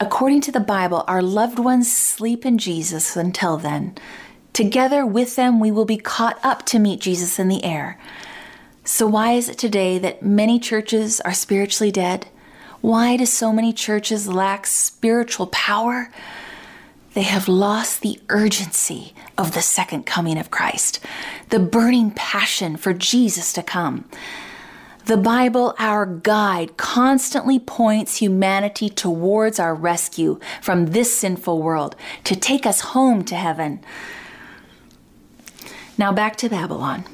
[0.00, 3.96] According to the Bible, our loved ones sleep in Jesus until then.
[4.52, 7.98] Together with them, we will be caught up to meet Jesus in the air.
[8.84, 12.26] So, why is it today that many churches are spiritually dead?
[12.84, 16.10] Why do so many churches lack spiritual power?
[17.14, 21.00] They have lost the urgency of the second coming of Christ,
[21.48, 24.04] the burning passion for Jesus to come.
[25.06, 32.36] The Bible, our guide, constantly points humanity towards our rescue from this sinful world to
[32.36, 33.80] take us home to heaven.
[35.96, 37.06] Now back to Babylon.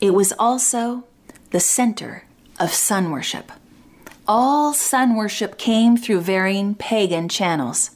[0.00, 1.02] It was also
[1.50, 2.26] the center
[2.60, 3.50] of sun worship
[4.30, 7.90] all sun worship came through varying pagan channels.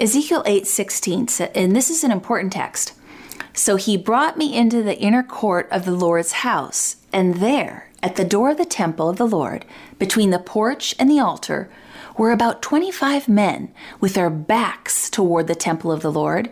[0.00, 2.94] Ezekiel 8:16 and this is an important text.
[3.52, 8.16] So he brought me into the inner court of the Lord's house, and there, at
[8.16, 9.66] the door of the temple of the Lord,
[9.98, 11.68] between the porch and the altar,
[12.16, 16.48] were about 25 men with their backs toward the temple of the Lord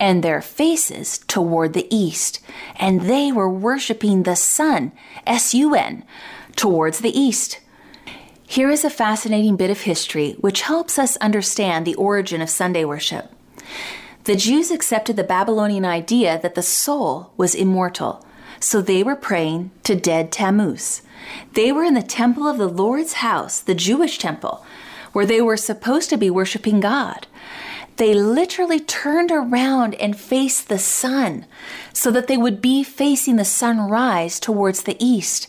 [0.00, 2.40] and their faces toward the east,
[2.76, 4.92] and they were worshiping the sun,
[5.26, 6.04] S U N,
[6.56, 7.58] towards the east.
[8.52, 12.84] Here is a fascinating bit of history which helps us understand the origin of Sunday
[12.84, 13.32] worship.
[14.24, 18.26] The Jews accepted the Babylonian idea that the soul was immortal,
[18.60, 21.00] so they were praying to dead Tammuz.
[21.54, 24.66] They were in the temple of the Lord's house, the Jewish temple,
[25.14, 27.26] where they were supposed to be worshiping God.
[27.96, 31.46] They literally turned around and faced the sun
[31.94, 35.48] so that they would be facing the sunrise towards the east.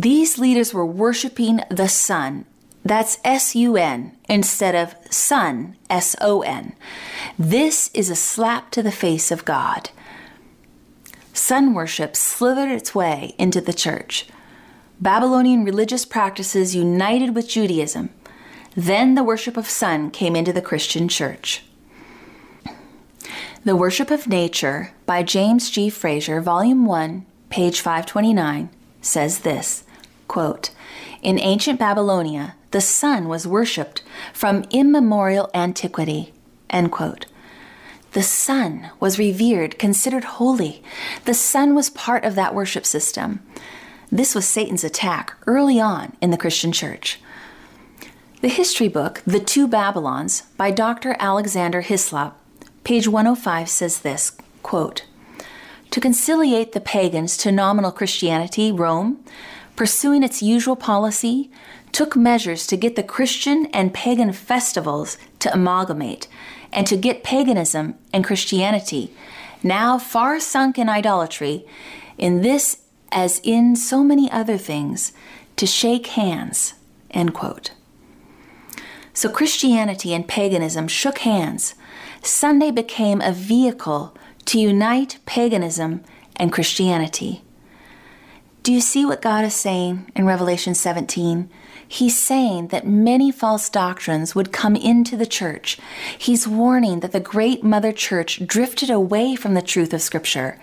[0.00, 2.46] These leaders were worshiping the sun.
[2.82, 6.72] That's S U N instead of sun, S O N.
[7.38, 9.90] This is a slap to the face of God.
[11.34, 14.26] Sun worship slithered its way into the church.
[15.02, 18.08] Babylonian religious practices united with Judaism.
[18.74, 21.62] Then the worship of sun came into the Christian church.
[23.64, 25.90] The Worship of Nature by James G.
[25.90, 28.70] Frazer, Volume 1, page 529,
[29.02, 29.84] says this
[30.30, 30.70] Quote,
[31.22, 36.32] In ancient Babylonia, the sun was worshipped from immemorial antiquity.
[38.12, 40.84] The sun was revered, considered holy.
[41.24, 43.40] The sun was part of that worship system.
[44.12, 47.18] This was Satan's attack early on in the Christian church.
[48.40, 51.16] The history book, The Two Babylons, by Dr.
[51.18, 52.38] Alexander Hislop,
[52.84, 55.06] page 105 says this quote,
[55.90, 59.24] To conciliate the pagans to nominal Christianity, Rome,
[59.80, 61.50] pursuing its usual policy,
[61.90, 66.28] took measures to get the Christian and pagan festivals to amalgamate
[66.70, 69.10] and to get paganism and Christianity,
[69.62, 71.64] now far sunk in idolatry,
[72.18, 75.12] in this as in so many other things,
[75.56, 76.74] to shake hands.
[77.10, 77.70] End quote.
[79.14, 81.74] So Christianity and paganism shook hands.
[82.22, 84.14] Sunday became a vehicle
[84.44, 86.04] to unite paganism
[86.36, 87.42] and Christianity.
[88.62, 91.48] Do you see what God is saying in Revelation 17?
[91.88, 95.78] He's saying that many false doctrines would come into the church.
[96.16, 100.60] He's warning that the great mother church drifted away from the truth of Scripture.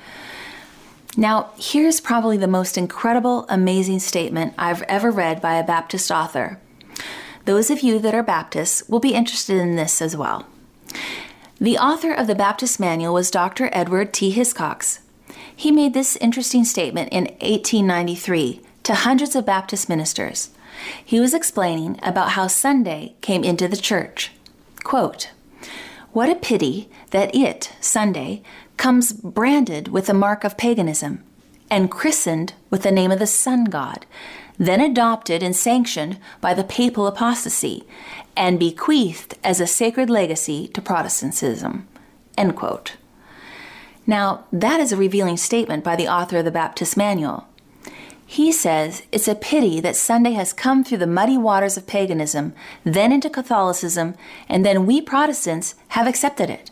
[1.17, 6.59] Now, here's probably the most incredible, amazing statement I've ever read by a Baptist author.
[7.45, 10.45] Those of you that are Baptists will be interested in this as well.
[11.59, 13.69] The author of the Baptist Manual was Dr.
[13.73, 14.31] Edward T.
[14.35, 14.99] Hiscox.
[15.59, 20.51] He made this interesting statement in 1893 to hundreds of Baptist ministers.
[21.03, 24.31] He was explaining about how Sunday came into the church.
[24.83, 25.31] Quote,
[26.13, 28.43] What a pity that it, Sunday,
[28.77, 31.23] comes branded with the mark of paganism
[31.71, 34.05] and christened with the name of the sun god,
[34.59, 37.83] then adopted and sanctioned by the papal apostasy,
[38.35, 41.87] and bequeathed as a sacred legacy to Protestantism.
[42.37, 42.95] End quote.
[44.07, 47.45] Now, that is a revealing statement by the author of the Baptist Manual.
[48.25, 52.53] He says it's a pity that Sunday has come through the muddy waters of paganism,
[52.85, 54.15] then into Catholicism,
[54.49, 56.71] and then we Protestants have accepted it.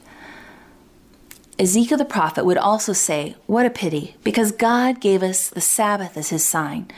[1.60, 6.18] Ezekiel the prophet would also say, What a pity, because God gave us the Sabbath
[6.18, 6.90] as his sign.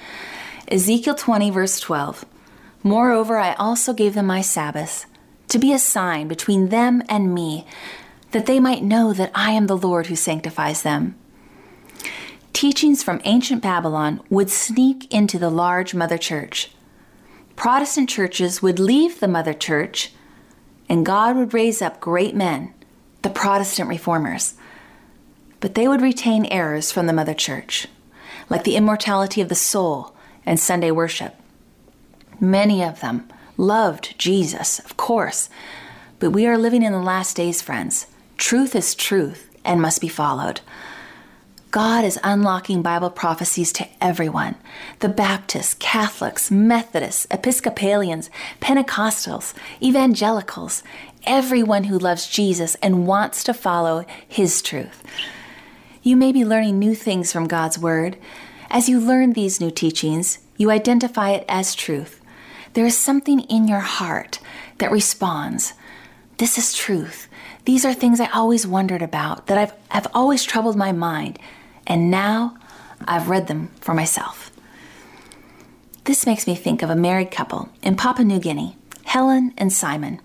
[0.67, 2.25] Ezekiel 20, verse 12
[2.81, 5.05] Moreover, I also gave them my Sabbath,
[5.49, 7.65] to be a sign between them and me,
[8.31, 11.15] that they might know that I am the Lord who sanctifies them.
[12.57, 16.71] teachings from ancient Babylon would sneak into the large mother church.
[17.55, 20.11] Protestant churches would leave the mother church,
[20.89, 22.73] and God would raise up great men,
[23.21, 24.55] the Protestant reformers.
[25.59, 27.85] But they would retain errors from the mother church,
[28.49, 31.35] like the immortality of the soul and Sunday worship.
[32.39, 35.47] Many of them loved Jesus, of course,
[36.17, 38.07] but we are living in the last days, friends.
[38.37, 40.61] Truth is truth and must be followed.
[41.71, 44.55] God is unlocking Bible prophecies to everyone
[44.99, 48.29] the Baptists, Catholics, Methodists, Episcopalians,
[48.61, 50.83] Pentecostals, Evangelicals,
[51.25, 55.03] everyone who loves Jesus and wants to follow His truth.
[56.03, 58.17] You may be learning new things from God's Word.
[58.69, 62.21] As you learn these new teachings, you identify it as truth.
[62.73, 64.39] There is something in your heart
[64.77, 65.73] that responds.
[66.37, 67.26] This is truth.
[67.67, 71.37] These are things I always wondered about, that I've, have always troubled my mind,
[71.85, 72.55] and now
[73.05, 74.51] I've read them for myself.
[76.05, 80.21] This makes me think of a married couple in Papua New Guinea, Helen and Simon.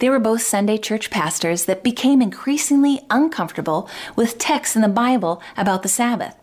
[0.00, 5.40] They were both Sunday church pastors that became increasingly uncomfortable with texts in the Bible
[5.56, 6.34] about the Sabbath.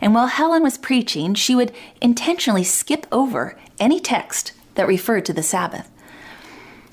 [0.00, 5.32] And while Helen was preaching, she would intentionally skip over any text that referred to
[5.32, 5.88] the Sabbath.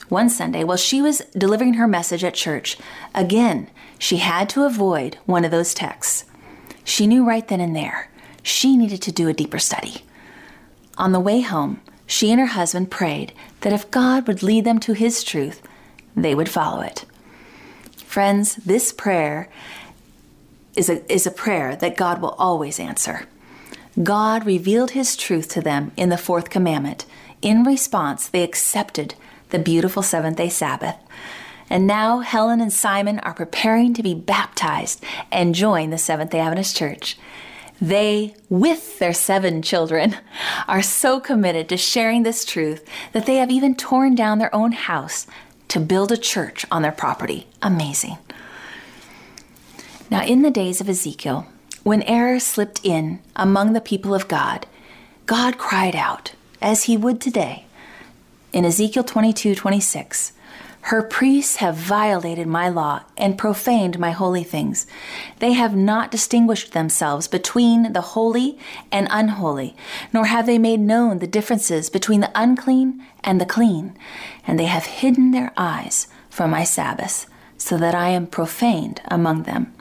[0.10, 2.78] One Sunday, while she was delivering her message at church,
[3.14, 6.26] again, she had to avoid one of those texts.
[6.84, 8.10] She knew right then and there
[8.42, 10.04] she needed to do a deeper study.
[10.98, 14.80] On the way home, she and her husband prayed that if God would lead them
[14.80, 15.62] to His truth,
[16.16, 17.06] they would follow it.
[17.98, 19.50] Friends, this prayer
[20.76, 23.28] is a, is a prayer that God will always answer.
[24.02, 27.06] God revealed His truth to them in the fourth commandment.
[27.42, 29.16] In response, they accepted
[29.50, 30.96] the beautiful seventh day Sabbath.
[31.70, 36.40] And now Helen and Simon are preparing to be baptized and join the Seventh day
[36.40, 37.18] Adventist Church.
[37.82, 40.18] They, with their seven children,
[40.68, 42.84] are so committed to sharing this truth
[43.14, 45.28] that they have even torn down their own house
[45.70, 47.48] to build a church on their property.
[47.62, 48.18] Amazing.
[50.12, 51.48] Now, in the days of Ezekiel,
[51.84, 54.66] when error slipped in among the people of God,
[55.26, 57.66] God cried out, as he would today,
[58.52, 60.34] in Ezekiel 22 26,
[60.82, 64.88] Her priests have violated my law and profaned my holy things.
[65.40, 68.58] They have not distinguished themselves between the holy
[68.92, 69.76] and unholy,
[70.14, 73.96] nor have they made known the differences between the unclean and the clean.
[74.48, 77.28] And they have hidden their eyes from my Sabbaths,
[77.58, 79.74] so that I am profaned among them.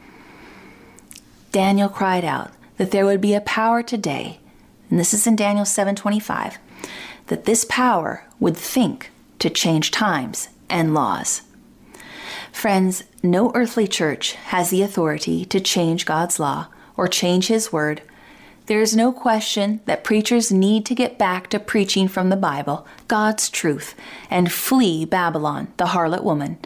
[1.52, 4.40] Daniel cried out that there would be a power today,
[4.90, 6.58] and this is in Daniel 7:25,
[7.28, 11.42] that this power would think to change times and laws.
[12.52, 16.66] Friends, no earthly church has the authority to change God's law
[16.96, 18.02] or change His word.
[18.66, 22.86] There is no question that preachers need to get back to preaching from the Bible,
[23.06, 23.94] God's truth,
[24.28, 26.58] and flee Babylon, the harlot woman.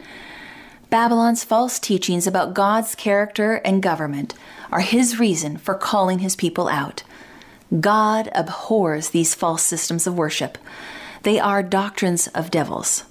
[0.89, 4.33] Babylon's false teachings about God's character and government
[4.71, 7.03] are his reason for calling his people out.
[7.79, 10.57] God abhors these false systems of worship.
[11.23, 13.05] They are doctrines of devils.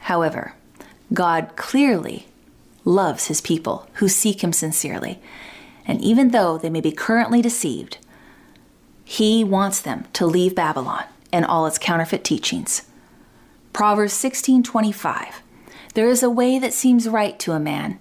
[0.00, 0.54] However,
[1.12, 2.28] God clearly
[2.84, 5.20] loves his people who seek him sincerely,
[5.86, 7.98] and even though they may be currently deceived,
[9.04, 12.82] he wants them to leave Babylon and all its counterfeit teachings.
[13.72, 15.42] Proverbs 16:25
[15.94, 17.98] There is a way that seems right to a man,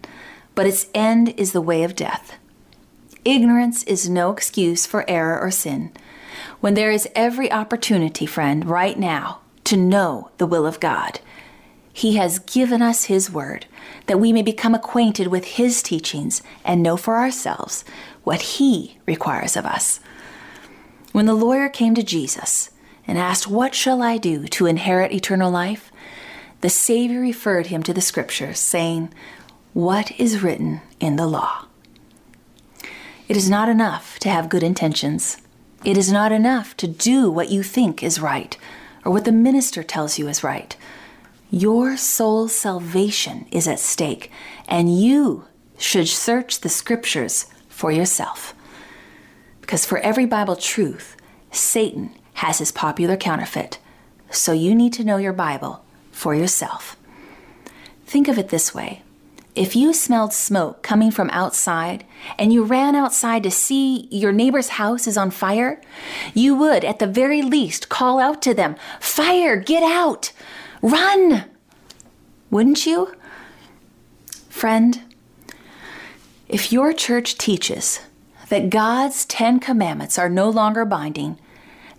[0.53, 2.33] but its end is the way of death.
[3.27, 5.91] Ignorance is no excuse for error or sin
[6.61, 11.19] when there is every opportunity, friend, right now to know the will of God.
[11.91, 13.65] He has given us His Word
[14.05, 17.83] that we may become acquainted with His teachings and know for ourselves
[18.23, 19.99] what He requires of us.
[21.11, 22.69] When the lawyer came to Jesus
[23.05, 25.91] and asked, What shall I do to inherit eternal life?
[26.61, 29.13] the Savior referred him to the Scriptures, saying,
[29.73, 31.66] What is written in the law?
[33.27, 35.37] It is not enough to have good intentions.
[35.83, 38.57] It is not enough to do what you think is right
[39.03, 40.75] or what the minister tells you is right.
[41.49, 44.31] Your soul's salvation is at stake,
[44.67, 45.45] and you
[45.77, 48.53] should search the scriptures for yourself.
[49.61, 51.15] Because for every Bible truth,
[51.51, 53.77] Satan has his popular counterfeit.
[54.29, 56.97] So you need to know your Bible for yourself.
[58.05, 59.03] Think of it this way
[59.57, 62.05] if you smelled smoke coming from outside
[62.37, 65.81] and you ran outside to see your neighbor's house is on fire,
[66.33, 70.31] you would, at the very least, call out to them, Fire, get out!
[70.81, 71.45] Run!
[72.51, 73.15] Wouldn't you?
[74.47, 75.01] Friend,
[76.47, 77.99] if your church teaches
[78.49, 81.37] that God's Ten Commandments are no longer binding,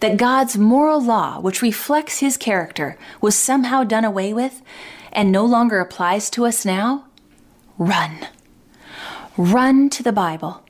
[0.00, 4.62] that God's moral law, which reflects His character, was somehow done away with
[5.12, 7.07] and no longer applies to us now?
[7.78, 8.26] Run.
[9.36, 10.64] Run to the Bible.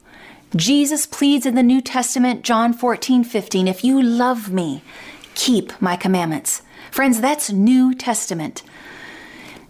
[0.54, 4.82] Jesus pleads in the New Testament, John 14, 15, if you love me,
[5.34, 6.60] keep my commandments.
[6.90, 8.62] Friends, that's New Testament.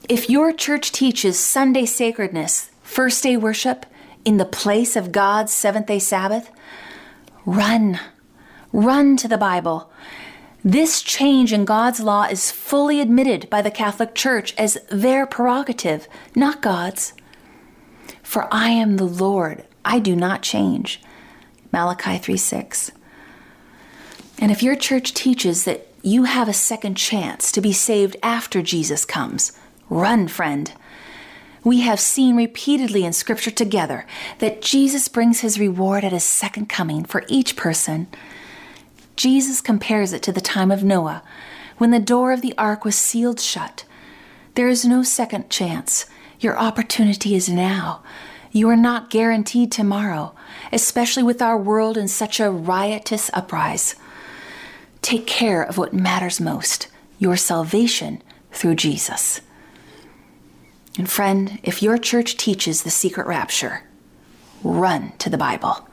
[0.08, 3.86] If your church teaches Sunday sacredness, first day worship,
[4.24, 6.50] in the place of God's seventh day Sabbath,
[7.46, 8.00] run.
[8.72, 9.92] Run to the Bible.
[10.64, 16.08] This change in God's law is fully admitted by the Catholic Church as their prerogative,
[16.34, 17.12] not God's.
[18.28, 21.00] For I am the Lord, I do not change.
[21.72, 22.90] Malachi 3 6.
[24.38, 28.60] And if your church teaches that you have a second chance to be saved after
[28.60, 29.58] Jesus comes,
[29.88, 30.70] run, friend.
[31.64, 34.04] We have seen repeatedly in Scripture together
[34.40, 38.08] that Jesus brings his reward at his second coming for each person.
[39.16, 41.22] Jesus compares it to the time of Noah,
[41.78, 43.86] when the door of the ark was sealed shut.
[44.52, 46.04] There is no second chance.
[46.40, 48.02] Your opportunity is now.
[48.52, 50.34] You are not guaranteed tomorrow,
[50.72, 53.96] especially with our world in such a riotous uprise.
[55.02, 58.22] Take care of what matters most your salvation
[58.52, 59.40] through Jesus.
[60.96, 63.82] And friend, if your church teaches the secret rapture,
[64.62, 65.88] run to the Bible.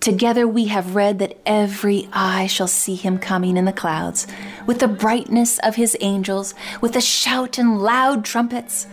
[0.00, 4.26] Together we have read that every eye shall see him coming in the clouds,
[4.66, 8.86] with the brightness of his angels, with a shout and loud trumpets.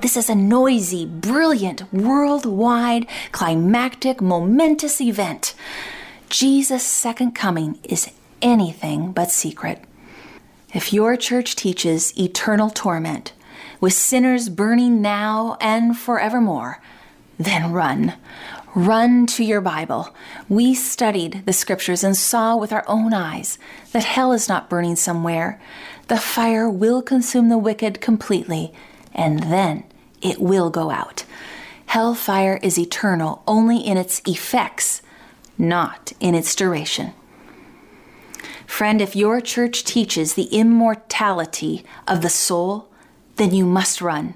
[0.00, 5.54] This is a noisy, brilliant, worldwide, climactic, momentous event.
[6.28, 8.08] Jesus' second coming is
[8.40, 9.82] anything but secret.
[10.72, 13.32] If your church teaches eternal torment,
[13.80, 16.80] with sinners burning now and forevermore,
[17.36, 18.14] then run.
[18.76, 20.14] Run to your Bible.
[20.48, 23.58] We studied the scriptures and saw with our own eyes
[23.92, 25.60] that hell is not burning somewhere.
[26.06, 28.72] The fire will consume the wicked completely,
[29.14, 29.84] and then
[30.22, 31.24] it will go out.
[31.86, 35.00] Hellfire is eternal only in its effects,
[35.56, 37.12] not in its duration.
[38.66, 42.88] Friend, if your church teaches the immortality of the soul,
[43.36, 44.34] then you must run.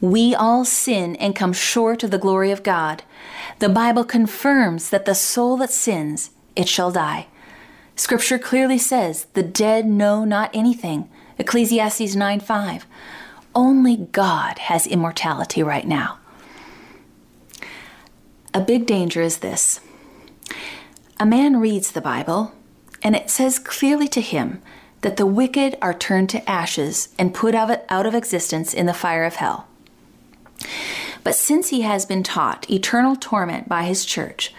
[0.00, 3.04] We all sin and come short of the glory of God.
[3.60, 7.28] The Bible confirms that the soul that sins, it shall die.
[7.94, 11.08] Scripture clearly says, the dead know not anything.
[11.38, 12.86] Ecclesiastes 9 5.
[13.54, 16.18] Only God has immortality right now.
[18.54, 19.80] A big danger is this
[21.18, 22.52] a man reads the Bible,
[23.02, 24.62] and it says clearly to him
[25.02, 29.24] that the wicked are turned to ashes and put out of existence in the fire
[29.24, 29.66] of hell.
[31.22, 34.54] But since he has been taught eternal torment by his church,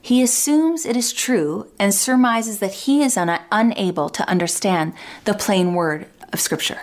[0.00, 4.92] he assumes it is true and surmises that he is un- unable to understand
[5.24, 6.82] the plain word of Scripture.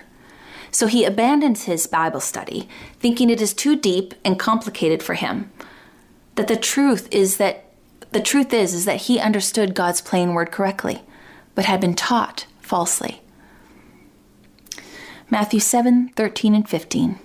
[0.72, 2.67] So he abandons his Bible study,
[2.99, 5.51] thinking it is too deep and complicated for him.
[6.36, 7.65] That the truth is that
[8.11, 11.01] the truth is is that he understood God's plain word correctly,
[11.55, 13.22] but had been taught falsely.
[15.30, 17.19] Matthew 7 13 and 15.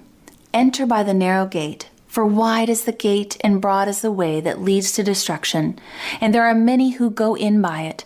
[0.54, 4.40] Enter by the narrow gate, for wide is the gate and broad is the way
[4.40, 5.78] that leads to destruction,
[6.20, 8.04] and there are many who go in by it,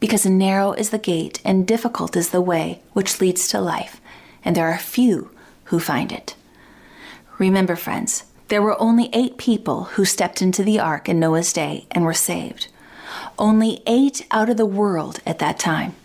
[0.00, 4.00] because narrow is the gate and difficult is the way which leads to life,
[4.46, 5.30] and there are few
[5.64, 6.34] who find it.
[7.36, 11.86] Remember, friends, there were only eight people who stepped into the ark in Noah's day
[11.90, 12.68] and were saved.
[13.38, 15.96] Only eight out of the world at that time.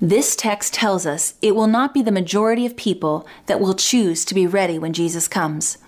[0.00, 4.24] This text tells us it will not be the majority of people that will choose
[4.26, 5.78] to be ready when Jesus comes.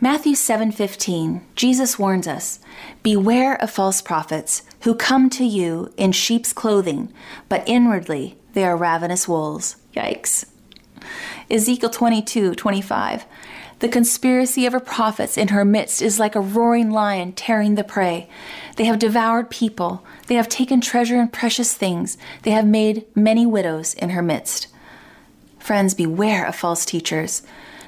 [0.00, 2.60] Matthew 7:15, Jesus warns us,
[3.02, 7.12] "Beware of false prophets who come to you in sheep's clothing,
[7.48, 10.46] but inwardly they are ravenous wolves." Yikes.
[11.50, 13.24] Ezekiel 22:25,
[13.80, 17.84] the conspiracy of her prophets in her midst is like a roaring lion tearing the
[17.84, 18.28] prey.
[18.76, 20.04] They have devoured people.
[20.26, 22.16] They have taken treasure and precious things.
[22.42, 24.68] They have made many widows in her midst.
[25.58, 27.42] Friends, beware of false teachers.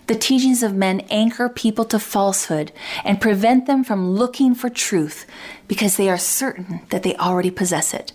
[0.07, 2.72] The teachings of men anchor people to falsehood
[3.04, 5.26] and prevent them from looking for truth
[5.66, 8.12] because they are certain that they already possess it.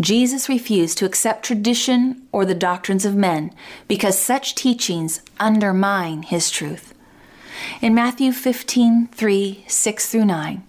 [0.00, 3.54] Jesus refused to accept tradition or the doctrines of men
[3.88, 6.94] because such teachings undermine his truth.
[7.80, 10.62] In Matthew 15, 3, 6 through 9,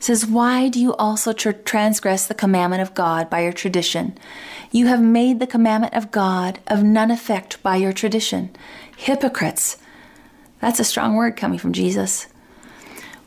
[0.00, 4.16] says, Why do you also transgress the commandment of God by your tradition?
[4.70, 8.50] You have made the commandment of God of none effect by your tradition.
[8.96, 9.76] Hypocrites.
[10.60, 12.26] That's a strong word coming from Jesus.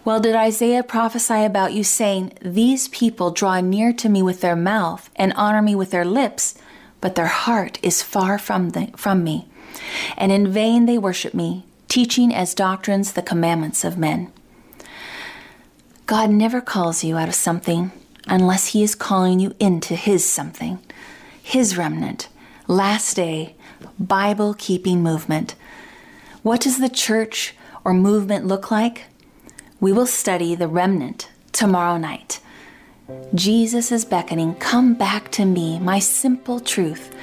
[0.05, 4.55] Well, did Isaiah prophesy about you, saying, These people draw near to me with their
[4.55, 6.53] mouth and honor me with their lips,
[7.01, 9.47] but their heart is far from, the, from me,
[10.15, 14.31] and in vain they worship me, teaching as doctrines the commandments of men.
[16.05, 17.91] God never calls you out of something
[18.27, 20.77] unless He is calling you into His something,
[21.41, 22.29] His remnant,
[22.67, 23.55] last day,
[23.97, 25.55] Bible keeping movement.
[26.43, 29.05] What does the church or movement look like?
[29.81, 32.39] We will study the remnant tomorrow night.
[33.33, 37.13] Jesus is beckoning, Come back to me, my simple truth.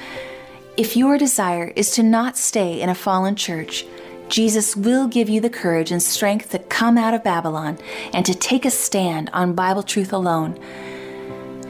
[0.77, 3.85] If your desire is to not stay in a fallen church,
[4.29, 7.79] Jesus will give you the courage and strength to come out of Babylon
[8.13, 10.59] and to take a stand on Bible truth alone.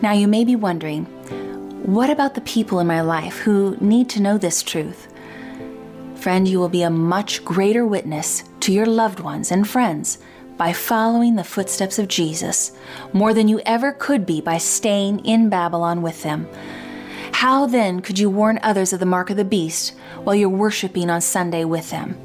[0.02, 1.06] Now, you may be wondering,
[1.86, 5.08] what about the people in my life who need to know this truth?
[6.16, 10.18] Friend, you will be a much greater witness to your loved ones and friends
[10.58, 12.72] by following the footsteps of Jesus
[13.12, 16.48] more than you ever could be by staying in Babylon with them.
[17.32, 19.94] How then could you warn others of the mark of the beast
[20.24, 22.18] while you're worshiping on Sunday with them?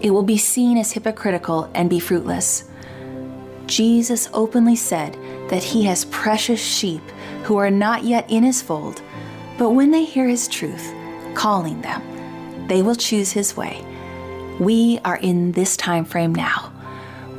[0.00, 2.64] It will be seen as hypocritical and be fruitless.
[3.66, 5.16] Jesus openly said
[5.50, 7.02] that he has precious sheep
[7.44, 9.02] who are not yet in his fold,
[9.58, 10.92] but when they hear his truth,
[11.34, 12.00] calling them,
[12.66, 13.84] they will choose his way.
[14.58, 16.69] We are in this time frame now.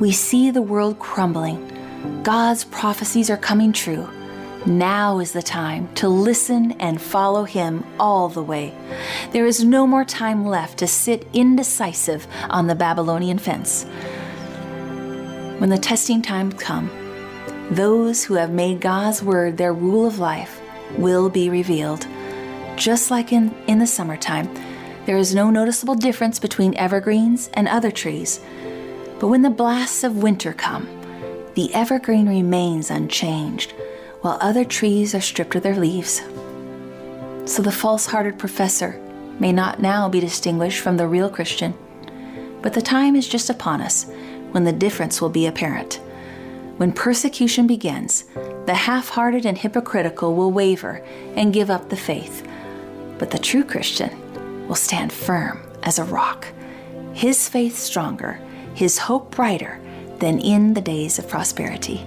[0.02, 2.24] We see the world crumbling.
[2.24, 4.10] God's prophecies are coming true.
[4.66, 8.74] Now is the time to listen and follow Him all the way.
[9.30, 13.84] There is no more time left to sit indecisive on the Babylonian fence.
[15.58, 16.90] When the testing times come,
[17.70, 20.60] those who have made God's Word their rule of life
[20.98, 22.08] will be revealed.
[22.74, 24.52] Just like in, in the summertime,
[25.06, 28.40] there is no noticeable difference between evergreens and other trees.
[29.22, 30.88] But when the blasts of winter come,
[31.54, 33.70] the evergreen remains unchanged,
[34.20, 36.22] while other trees are stripped of their leaves.
[37.44, 39.00] So the false hearted professor
[39.38, 41.72] may not now be distinguished from the real Christian,
[42.62, 44.10] but the time is just upon us
[44.50, 46.00] when the difference will be apparent.
[46.78, 48.24] When persecution begins,
[48.66, 50.96] the half hearted and hypocritical will waver
[51.36, 52.44] and give up the faith,
[53.18, 56.48] but the true Christian will stand firm as a rock,
[57.12, 58.40] his faith stronger
[58.74, 59.80] his hope brighter
[60.18, 62.04] than in the days of prosperity.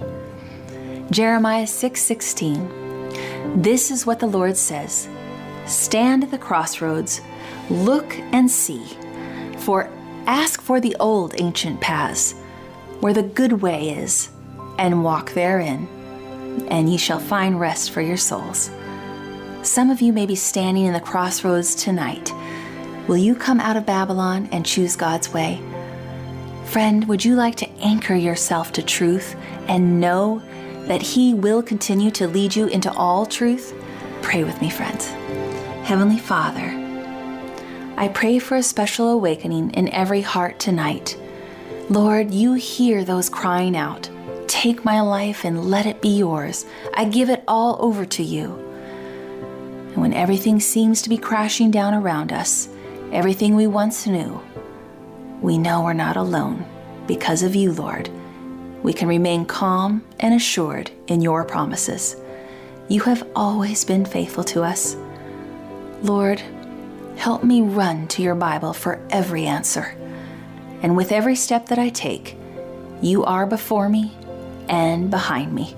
[1.10, 5.08] Jeremiah 6:16 This is what the Lord says:
[5.66, 7.20] Stand at the crossroads,
[7.70, 8.84] look and see,
[9.58, 9.88] for
[10.26, 12.34] ask for the old ancient paths,
[13.00, 14.30] where the good way is,
[14.78, 15.86] and walk therein,
[16.68, 18.70] and ye shall find rest for your souls.
[19.62, 22.32] Some of you may be standing in the crossroads tonight.
[23.08, 25.60] Will you come out of Babylon and choose God's way?
[26.66, 29.34] Friend, would you like to anchor yourself to truth
[29.68, 30.42] and know
[30.86, 33.72] that He will continue to lead you into all truth?
[34.20, 35.06] Pray with me, friends.
[35.86, 36.72] Heavenly Father,
[37.96, 41.16] I pray for a special awakening in every heart tonight.
[41.88, 44.10] Lord, you hear those crying out,
[44.48, 46.66] Take my life and let it be yours.
[46.94, 48.52] I give it all over to you.
[49.92, 52.68] And when everything seems to be crashing down around us,
[53.12, 54.42] everything we once knew,
[55.40, 56.64] we know we're not alone.
[57.06, 58.10] Because of you, Lord,
[58.82, 62.16] we can remain calm and assured in your promises.
[62.88, 64.96] You have always been faithful to us.
[66.02, 66.42] Lord,
[67.16, 69.96] help me run to your Bible for every answer.
[70.82, 72.36] And with every step that I take,
[73.02, 74.12] you are before me
[74.68, 75.74] and behind me.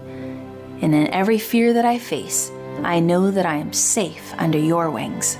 [0.80, 2.50] And in every fear that I face,
[2.82, 5.38] I know that I am safe under your wings.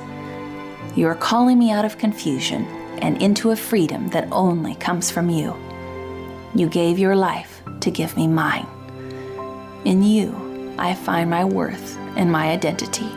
[0.96, 2.66] You are calling me out of confusion
[3.02, 5.56] and into a freedom that only comes from you.
[6.54, 8.66] You gave your life to give me mine.
[9.84, 13.08] In you, I find my worth and my identity.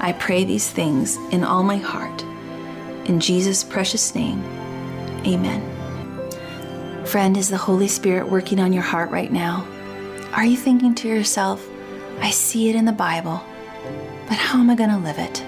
[0.00, 2.22] I pray these things in all my heart.
[3.06, 4.42] In Jesus' precious name,
[5.24, 5.62] amen.
[7.06, 9.66] Friend, is the Holy Spirit working on your heart right now?
[10.32, 11.66] Are you thinking to yourself,
[12.20, 13.40] I see it in the Bible,
[14.28, 15.44] but how am I going to live it?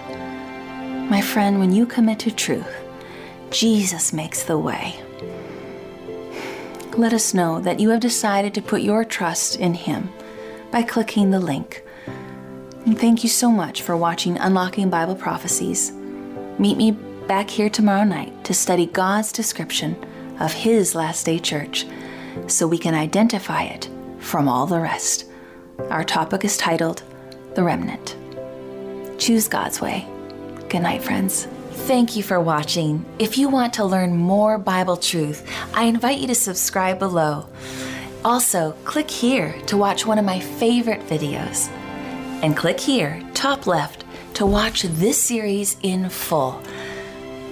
[1.11, 2.69] My friend, when you commit to truth,
[3.51, 5.01] Jesus makes the way.
[6.97, 10.11] Let us know that you have decided to put your trust in Him
[10.71, 11.85] by clicking the link.
[12.85, 15.93] And thank you so much for watching Unlocking Bible Prophecies.
[16.59, 19.97] Meet me back here tomorrow night to study God's description
[20.41, 21.87] of His last day church
[22.47, 23.89] so we can identify it
[24.19, 25.27] from all the rest.
[25.91, 27.03] Our topic is titled
[27.55, 28.17] The Remnant.
[29.19, 30.07] Choose God's way.
[30.69, 31.47] Good night, friends.
[31.87, 33.05] Thank you for watching.
[33.19, 37.49] If you want to learn more Bible truth, I invite you to subscribe below.
[38.25, 41.69] Also, click here to watch one of my favorite videos.
[42.43, 44.05] And click here, top left,
[44.35, 46.63] to watch this series in full.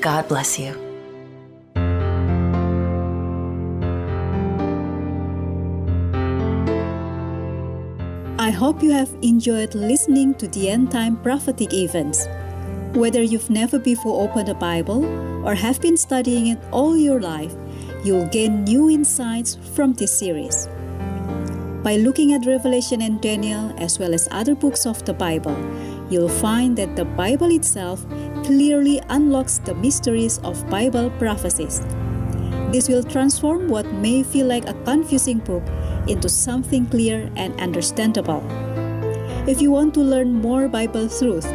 [0.01, 0.83] God bless you.
[8.39, 12.29] I hope you have enjoyed listening to the end time prophetic events.
[12.97, 15.05] Whether you've never before opened a Bible
[15.47, 17.55] or have been studying it all your life,
[18.03, 20.67] you'll gain new insights from this series.
[21.85, 25.55] By looking at Revelation and Daniel, as well as other books of the Bible,
[26.09, 28.03] you'll find that the Bible itself
[28.45, 31.83] clearly unlocks the mysteries of Bible prophecies.
[32.73, 35.63] This will transform what may feel like a confusing book
[36.09, 38.43] into something clear and understandable.
[39.47, 41.47] If you want to learn more Bible truth,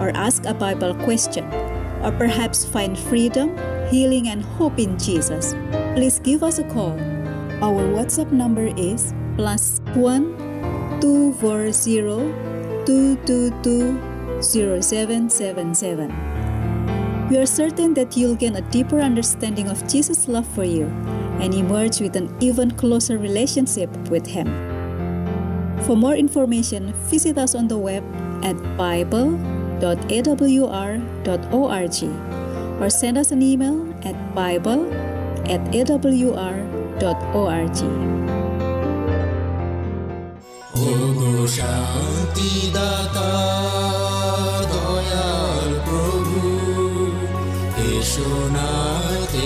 [0.00, 1.44] or ask a Bible question,
[2.02, 3.52] or perhaps find freedom,
[3.92, 5.54] healing, and hope in Jesus,
[5.94, 6.98] please give us a call.
[7.60, 10.32] Our WhatsApp number is plus one
[11.00, 12.32] two four zero
[12.86, 14.00] two two two
[14.40, 16.08] zero seven seven seven.
[17.28, 20.86] We are certain that you'll gain a deeper understanding of Jesus' love for you
[21.38, 24.48] and emerge with an even closer relationship with Him.
[25.84, 28.02] For more information, visit us on the web
[28.42, 28.56] at
[29.79, 31.97] bible.awr.org
[32.81, 34.91] or send us an email at bible
[35.45, 37.79] at awr.org.
[40.85, 43.31] ওগো শান্তিদাতা
[44.73, 46.39] দয়াল প্রভু
[47.91, 48.71] এসো না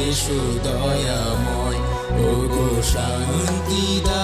[0.02, 1.80] এসো দয়াময়
[2.26, 4.23] ওগো শান্তিদাতা দয়াল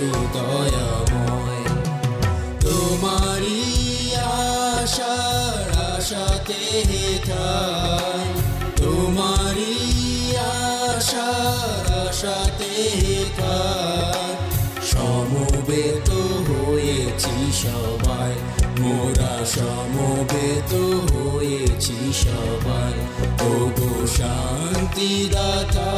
[0.00, 1.64] এসো দয়াময়
[2.64, 3.62] তোমারি
[4.32, 8.28] আশার আশাতে হেথায়
[8.80, 9.76] তোমারি
[10.52, 14.34] আশার আশাতে হেথায়
[14.90, 16.08] সমবেত
[16.50, 18.32] হয়েছি সবাই,
[18.80, 20.72] মোরা সমবেত
[21.12, 22.94] হয়েছি সবাই।
[23.50, 25.90] ওগো শান্তিদাতা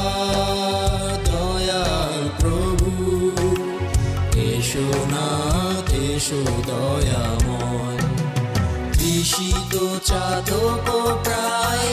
[4.73, 5.29] এসো না
[6.09, 8.01] এসো দয়াময়।
[8.99, 9.73] বিষিত
[10.05, 10.87] চাতক
[11.25, 11.91] প্রায়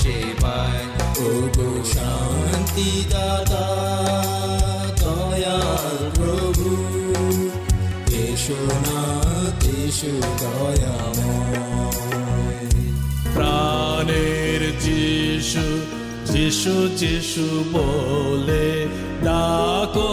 [0.03, 0.84] সেবায়
[1.26, 3.66] ওগো শান্তি দাদা
[5.00, 6.68] দয়াল প্রভু।
[8.24, 9.03] এসো না,
[9.78, 11.82] এসো দয়াময়।
[13.34, 15.66] প্রাণের যিশু
[16.32, 18.86] যিশু যিশু বলে
[19.24, 20.12] ডাকো।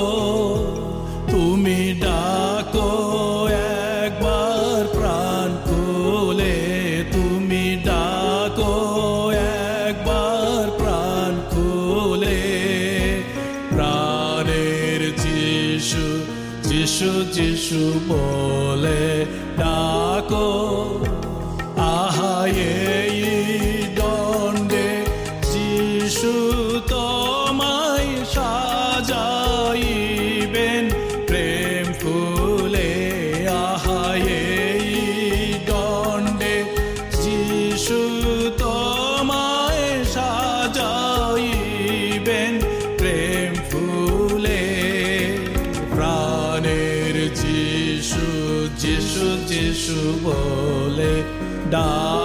[18.12, 18.59] Oh.
[49.88, 51.12] যিশু বলে
[51.70, 52.17] ডাকো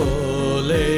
[0.00, 0.89] বলে